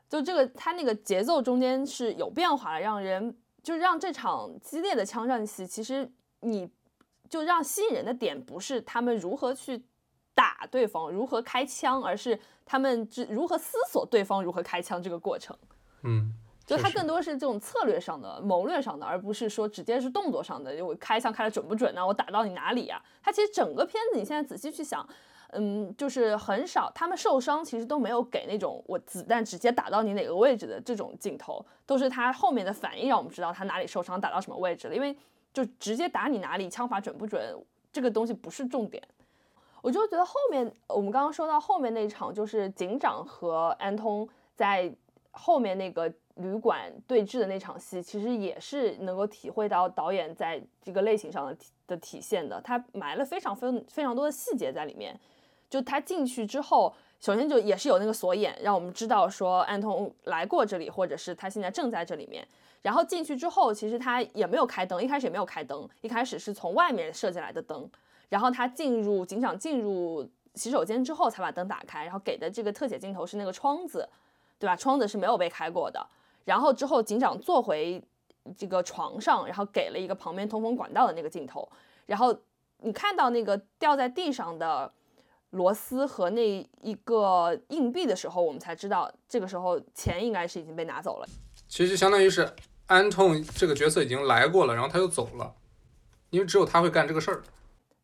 [0.09, 6.71] 就这个，他那个节奏中间是有变化的，让人就让这场激烈的枪战戏，其实你
[7.29, 9.83] 就让吸引人的点不是他们如何去
[10.35, 15.55] 打对方，如何开枪，而是他们之如何思索对方如何开枪这个过程。
[16.05, 16.33] 嗯，
[16.65, 20.75] 就他更多是这种策略上的、谋略上的，而不是说直接是动作上的。
[20.75, 25.07] 就我开枪开的准不准呢、我打到你哪里呀、它其实整个片子，你现在仔细去想，
[25.53, 34.95] 嗯，就是很少他们受伤，其实都没有给那种我子弹直接打到你哪个位置的这种镜头，都是他后面的反应让我们知道他哪里受伤，打到什么位置了。
[34.95, 35.17] 因为
[35.55, 37.43] 就直接打你哪里，枪法准不准，
[37.91, 39.03] 这个东西不是重点。
[39.81, 44.95] 我就觉得后面我们刚刚说到后面那场，就是警长和安通在
[45.31, 52.61] 后面那个旅馆对峙的那场戏，其实也是能够体会到导演在这个类型上的体的体现的。
[52.61, 55.19] 他埋了非常非非常多的细节在里面。
[55.69, 62.47] 就他进去之后，首先就也是有那个锁眼，让我们知道说安通来过这里，或者是他现在正在这里面。
[62.81, 67.91] 然后进去之后，其实他也没有开灯，一开始也没有开灯，一开始是从外面射进来的灯。
[68.29, 72.05] 然后他进入警长进入洗手间之后，才把灯打开。
[72.05, 74.09] 然后给的这个特写镜头是那个窗子，
[74.59, 74.77] 对吧？
[74.77, 76.07] 窗子是没有被开过的。
[76.45, 78.03] 然后之后警长坐回
[78.57, 81.69] 这个床上，然后给了一个旁边通风管道的那个镜头。
[82.07, 82.35] 然后
[82.79, 84.91] 你看到那个掉在地上的
[85.51, 91.27] 螺丝和那一个硬币的时候，我们才知道这个时候钱应该是已经被拿走了。
[91.67, 92.51] 其实相当于是
[92.87, 95.55] 安痛这个角色已经来过了，然后他又走了，
[96.31, 97.43] 因为只有他会干这个事儿。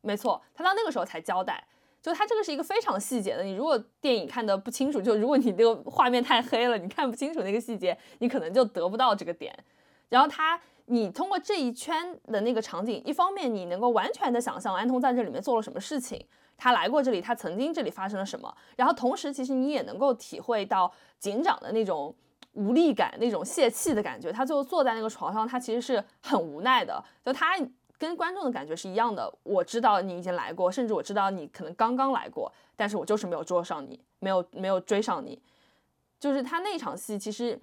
[0.00, 1.66] 没错，他到那个时候才交代，
[2.02, 3.42] 就他这个是一个非常细节的。
[3.42, 9.54] 你如果电影看的不清楚，就如果你这个画面太黑了，你看不清楚那个细节，你可能就得不到这个点。
[10.10, 16.26] 然后他，你通过这一圈的那个场景，一方面你能够完全的想象安通在这里面做了什么事情，
[16.56, 18.54] 他来过这里，他曾经这里发生了什么。
[18.76, 22.14] 然后同时，其实你也能够体会到警长的那种
[22.52, 24.32] 无力感、那种泄气的感觉。
[24.32, 27.56] 他最后坐在那个床上，他其实是很无奈的，就他。
[27.96, 35.40] 跟观众的感觉是一样的，我知道你已经来过，甚至我知道你可能刚刚来过，但是我就是没有捉上你，没有没有追上你。
[36.18, 37.58] 就是他那场戏，其实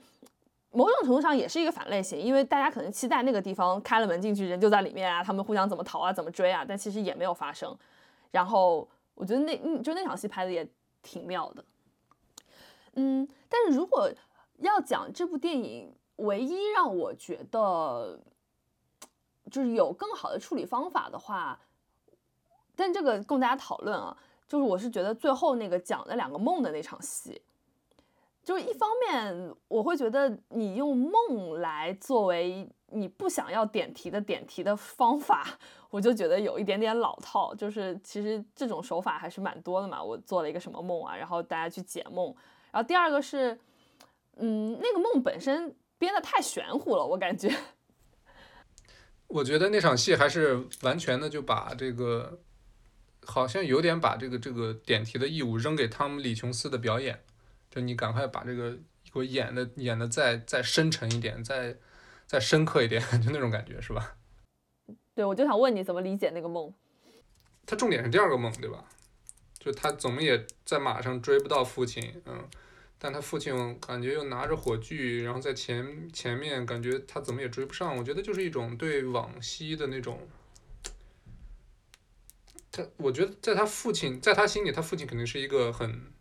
[0.72, 7.78] 某种程度上也是一个反类型，因为大家可能期待那个地方开了门进去，人就在里面啊，他们互相怎么逃啊，怎么追啊，但其实也没有发生。
[8.32, 10.68] 然后我觉得那就那场戏拍的也
[11.04, 11.64] 挺妙的。
[12.94, 14.12] 嗯，但是如果
[14.58, 18.20] 要讲这部电影，唯一让我觉得。
[19.50, 21.60] 就是有更好的处理方法的话，
[22.74, 24.16] 但这个供大家讨论啊。
[24.48, 27.42] 就是我是觉得最后那个讲的两个梦的那场戏，
[28.44, 35.60] 就是一方面我会觉得你用梦来作为你不想要点题的点题的方法，
[35.92, 37.54] 我就觉得有一点点老套。
[37.54, 40.04] 就是其实这种手法还是蛮多的嘛。
[40.04, 42.34] 我做了一个什么梦啊，然后大家去解梦。
[42.72, 43.60] 然后第二个是，
[44.38, 47.56] 嗯，那个梦本身编的太玄乎了，我感觉。
[49.28, 52.42] 我觉得那场戏还是完全的就把这个，
[53.26, 57.24] 好像有点把这个这个点题的义务扔给汤姆·李·琼斯的表演，
[57.70, 61.78] 就你赶快把这个给我演的演的再再深沉一点，再
[62.26, 64.18] 再深刻一点， 就那种感觉是吧？
[65.14, 66.74] 对，我就想问你怎么理解那个梦？
[67.66, 68.86] 他重点是第二个梦，对吧？
[69.60, 72.48] 就他怎么也在马上追不到父亲，嗯。
[73.04, 77.98] 但他父亲感觉又拿着火炬，然后在前前面，感觉他怎么也追不上。
[77.98, 80.20] 我觉得就是一种对往昔的那种，
[82.72, 86.12] 他我觉得在他父亲在他心里，他父亲肯定是一个很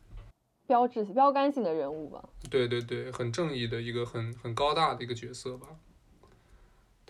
[0.67, 2.27] 标志标杆性的人物吧。
[2.49, 5.67] 对对对，很正义的一个很很高大的一个角色吧。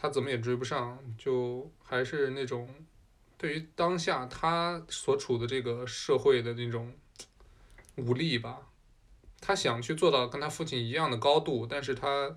[0.01, 2.67] 他怎么也追不上，就还是那种
[3.37, 6.95] 对于当下他所处的这个社会的那种
[7.97, 8.69] 无力吧。
[9.43, 12.35] 他想去做到跟他父亲一样的高度，但是他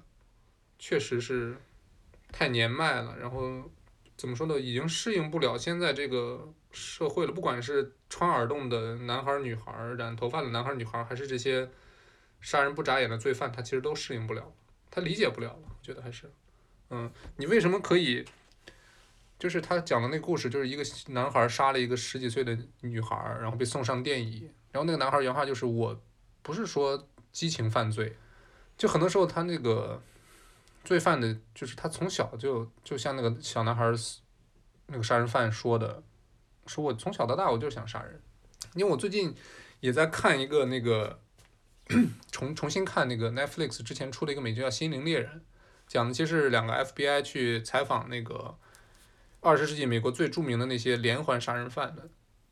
[0.77, 1.57] 确实是
[2.33, 3.71] 太年迈了，然后
[4.17, 7.31] 怎么说呢，已经适应不了现在这个社会了。
[7.31, 11.69] 不管是穿耳洞的男孩女孩染头发的男孩女孩还是这些
[12.41, 14.53] 杀人不眨眼的罪犯，他其实都适应不了，
[14.91, 15.63] 他理解不了了。
[15.63, 16.29] 我觉得还是，
[16.93, 18.23] 嗯，你为什么可以？
[19.39, 26.01] 就是他讲的那个故事，就是一个男孩杀了一个十几岁的女孩，然后被送上电椅，然后那个男孩原话就是我。
[26.45, 28.17] 不是说激情犯罪，
[28.77, 30.01] 就很多时候他那个
[30.83, 33.89] 罪犯的，就是他从小就就像那个小男孩
[34.87, 36.03] 那个杀人犯说的，
[36.67, 38.21] 说我从小到大我就想杀人，
[38.75, 39.33] 因为我最近
[39.79, 41.17] 也在看一个那个
[42.29, 45.31] 重重新看那个 Netflix 之前出的一个美剧叫《心灵猎人》，
[45.87, 48.55] 讲的其实是两个 FBI 去采访那个
[49.41, 52.09] 二十世纪美国最著名的那些连环杀人犯的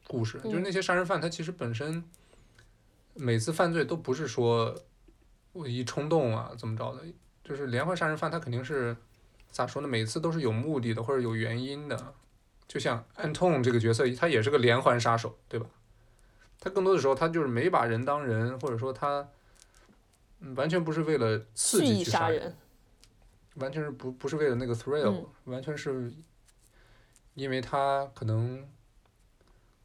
[0.08, 2.04] 故事，就是那些杀人犯他其实本身。
[3.14, 4.74] 每次犯罪都不是说
[5.52, 7.02] 我一冲动啊怎么着的，
[7.44, 8.96] 就是连环杀人犯他肯定是
[9.52, 9.88] 咋说呢？
[9.88, 12.14] 每次都是有目的的或者有原因的。
[12.70, 15.66] 就像安痛这个角色，他也是个连环杀手，对吧？
[16.58, 19.28] 他更多的时候他就是没把人当人，或者说他
[20.56, 22.56] 完全不是为了刺激去杀人，
[23.56, 26.14] 完全是不不是为了那个 thrill，完全是
[27.36, 28.68] 因为他可能。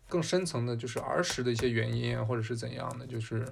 [0.08, 3.44] 更深层的，就是儿时的一些原因啊，或者是怎样的，就是，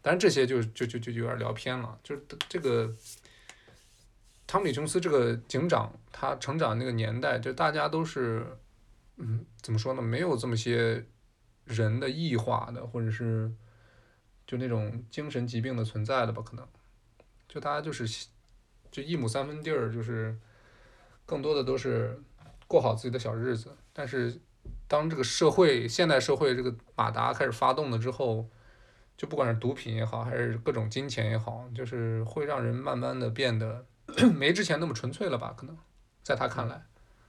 [0.00, 1.98] 当然这些就就就就有点聊偏了。
[2.04, 2.88] 就是这个，
[4.46, 8.46] 汤姆·李·琼斯这个警长，他成长那个年代，就大家都是，
[9.16, 10.00] 嗯，怎么说呢？
[10.00, 11.04] 没有这么些
[11.64, 13.50] 人的异化的，或者是
[14.46, 16.40] 就那种精神疾病的存在的吧？
[16.42, 16.64] 可能
[17.48, 18.06] 就大家就是
[18.92, 20.38] 就一亩三分地儿，就是
[21.26, 22.16] 更多的都是
[22.68, 23.76] 过好自己的小日子。
[23.92, 24.38] 但是
[24.86, 28.46] 当这个社会现代社会这个马达开始发动了之后，
[29.16, 33.84] 就不管是毒品也好，还是各种金钱也好，就是会让人慢慢的变得
[34.36, 35.54] 没之前那么纯粹了吧？
[35.56, 35.76] 可能
[36.22, 36.84] 在他看来，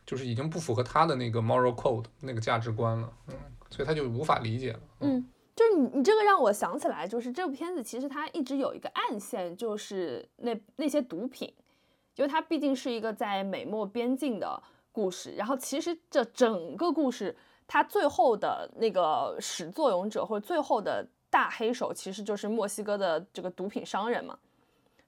[0.05, 3.35] 就是已经不符合他的那个 moral code 那个价值观了，嗯，
[3.69, 4.79] 所以他就无法理解了。
[4.99, 5.25] 嗯，
[5.55, 11.53] 就是你你这个让我想起来，就是这部片子其实它一直有一个暗线，就是那那些毒品，
[12.15, 17.35] 因为它毕竟是一个在美墨边境的故事，然后其实这整个故事
[17.67, 24.37] 它最后的那个始作俑者或者最后的大黑手其实就是墨西哥的这个毒品商人嘛。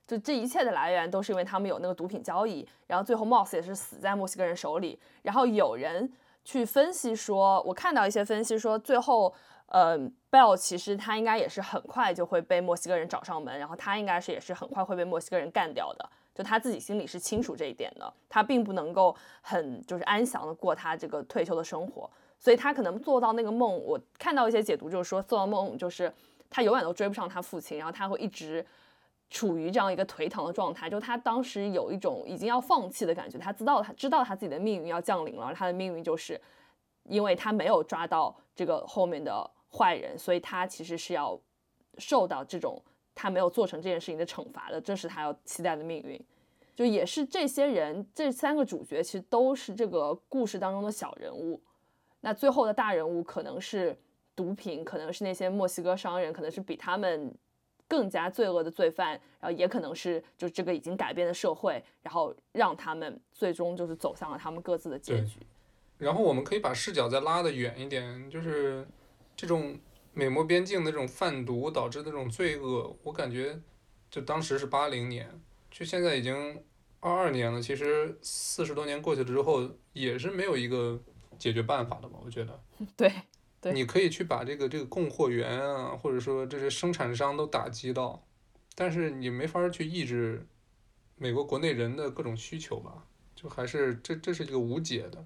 [0.08, 5.00] 就这一切的来源都是因为他们有那个毒品交易，然后最后 Moss 也是死在墨西哥人手里。
[5.24, 9.34] 然后有人去分析说，我看到一些分析说，最后，
[9.76, 10.00] 呃
[10.32, 16.10] ，Bell 其实他应该也是很快就会被墨西哥人找上门，然后他应该是也是很快会被墨西哥人干掉的。
[16.34, 22.10] 就他自己心里是清楚这一点的，他并不能够很就是安详的过他这个退休的生活，
[22.40, 23.78] 所以他可能做到那个梦。
[23.84, 26.10] 我看到一些解读就是说，做到梦就是
[26.50, 28.66] 他永远都追不上他父亲，然后他会一直。
[29.32, 36.40] 处于这样一个颓唐的状态，就他当时有一种已经要放弃的感觉，他知道他知道他自己的命运要降临了，他的命运就是
[37.06, 41.40] 因为他没有抓到这个后面的坏人，所以他其实是要
[41.98, 42.82] 受到这种
[43.14, 46.20] 他没有做成这件事情的惩罚的，这是他要期待的命运。
[46.76, 51.62] 就也是这些人这三个主角其实都是这个故事当中的小人物，
[52.22, 53.98] 那最后的大人物可能是
[54.36, 57.34] 毒品，可能是那些墨西哥商人，可能是比他们。
[57.88, 65.38] 更加罪恶的罪犯，然后也可能是就这个已经改变的社会，然后让他们最终就是走向了他们各自的结局。
[66.00, 68.88] 然后我们可以把视角再拉得远一点，就是
[69.36, 69.80] 这种
[70.14, 73.60] 美墨边境的这种贩毒导致的这种罪恶，我感觉
[74.10, 75.30] 就当时是八零年，
[75.70, 76.64] 就现在已经
[77.00, 81.00] 二二年了，其实四十多年过去了之后，也是没有一个
[81.38, 82.20] 解决办法的吧？
[82.24, 82.64] 我觉得。
[82.96, 83.12] 对。
[83.74, 88.24] 你可以去把这个这个供货源啊，或者说这些生产商都打击到，
[88.76, 90.46] 但是你没法去抑制
[91.16, 93.08] 美国国内人的各种需求吧？
[93.34, 95.26] 就还是这这是一个无解的，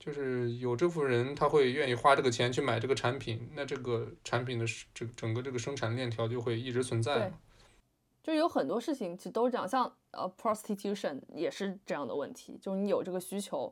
[0.00, 7.30] 就是有这部分人他会愿意花这个钱去买这个产品，那这个产品的这整个这个生产链条就会一直存在。
[8.22, 13.70] 就有很多事情其实都是这样，像呃 prostitution 也是这样的问题，就是你有这个需求，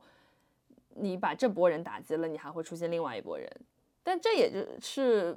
[0.97, 3.51] 你把这波人打击了，你还会出现另外一波人。
[4.03, 5.37] 但这也就是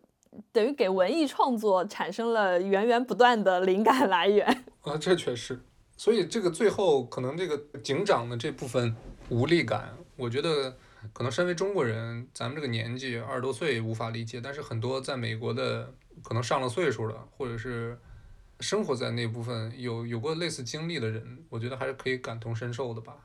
[0.52, 4.46] 等于给文艺创作产生了源源不断的灵感来源
[4.84, 5.60] 啊，这确实。
[5.98, 8.96] 所以这个最后可能这个警长的这部分
[9.30, 10.76] 无力感，我觉得
[11.14, 15.94] 可能身为中国人，咱们这个年纪二十多岁无法理解，但是很多在美国的
[16.24, 17.98] 可能上了岁数的，或者是
[18.60, 23.18] 生活在那部分有有过类似经历的人，我觉得还是可以感同身受的吧。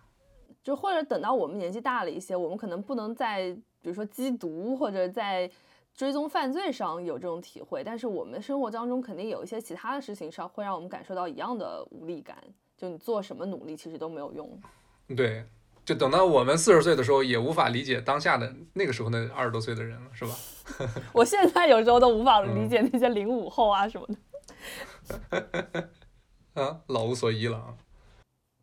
[0.62, 3.56] 就或者等到我们年纪大了一些，我们可能不能在。
[3.82, 5.48] 比如说缉毒或者在
[5.94, 12.36] 追踪犯罪上有这种体会，但是我们生活当中肯定有一些其他的事情上会让我们感受到一样的无力感。
[12.76, 14.60] 就你做什么努力其实都没有用。
[15.16, 15.44] 对，
[15.86, 20.34] 就等到我们四十岁的时候，也无法理解当下的那个时候那二十多岁的人了，是吧？
[21.14, 25.88] 我现在有时候都无法理解那些零五后啊什么的。
[26.60, 27.76] 啊，老无所依了啊。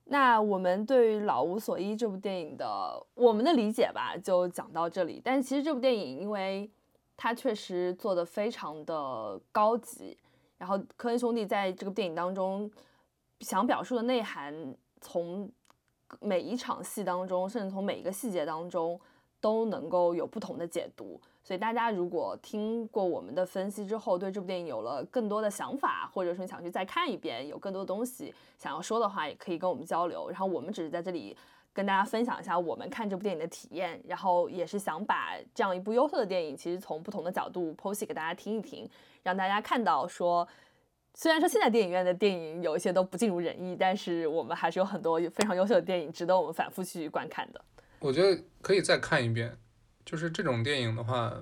[0.06, 5.22] 那我们对于《老无所依》这部电影的我们的理解吧，就讲到这里。
[5.24, 6.70] 但其实这部电影，因为
[7.16, 10.18] 它确实做的非常的高级，
[10.58, 12.70] 然后科恩兄弟在这个电影当中
[13.40, 15.50] 想表述的内涵，从
[16.20, 19.00] 每一场戏当中，甚至从每一个细节当中，
[19.42, 21.20] 都能够有不同的解读。
[21.44, 30.30] 所以大家如果听过我们的分析之后，对这部电影有了更多的想法，或者说你想去再看一遍，有更多的东西想要说的话，也可以跟我们交流。
[30.30, 31.36] 然后我们只是在这里
[31.74, 38.90] 跟大家分享一下我们看这部电影的体验，然后也是想把这样一部优秀的电影，其实从不同的角度剖析给大家听一听，
[39.22, 40.48] 让大家看到说，
[41.16, 47.62] 虽然说现在电影院的电影有一些都不尽如人意，但是我们还是有很多非常优秀的电影值得我们反复去观看的。
[48.00, 49.58] 我觉得可以再看一遍。
[50.06, 51.34] 就是这种电影的话，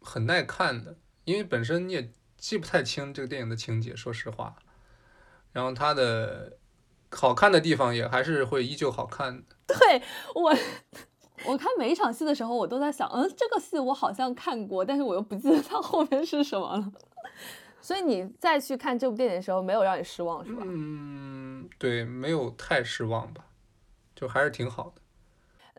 [0.00, 4.56] 很耐看的，因为本身你也记不太清这个电影的情节，说实话。
[5.52, 6.56] 然后它的
[7.10, 9.42] 好看的地方也还是会依旧好看的。
[9.66, 10.00] 对
[10.34, 10.56] 我，
[11.44, 16.92] 我看每一场戏的时候，我都在想，嗯，这个戏我好像看过，但是我又不记得它后面是什么了。
[17.80, 20.62] 所以你再去看这部电影的时候，没有让你失望是吧？
[20.64, 23.44] 嗯，对，没有太失望吧，
[24.14, 25.02] 就还是挺好的。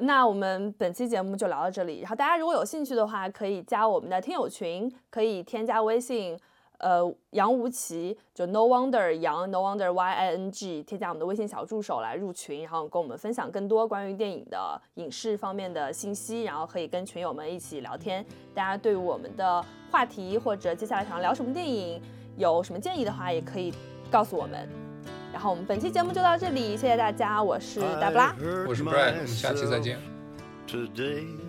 [0.02, 2.00] 那我们本期节目就聊到这里。
[2.00, 6.40] 然后大家如果有兴趣的话，可以加我们的听友群，可以添加微信，
[6.80, 18.26] 呃，杨无奇，就 No Wonder 杨 No Wonder Y I N G，添加我们的微信小助手来入群，然后跟我们分享更多关于电影的影视方面的信息，然后可以跟群友们一起聊天。
[18.56, 22.02] 大家对我们的话题或者接下来想要聊什么电影
[22.38, 23.74] 有什么建议的话，也可以
[24.10, 24.68] 告诉我们。
[25.32, 28.34] 然后我们本期节目就到这里，谢谢大家，我是大布拉。
[28.68, 30.00] 我是 Brad，我们下期再见。
[30.66, 31.49] today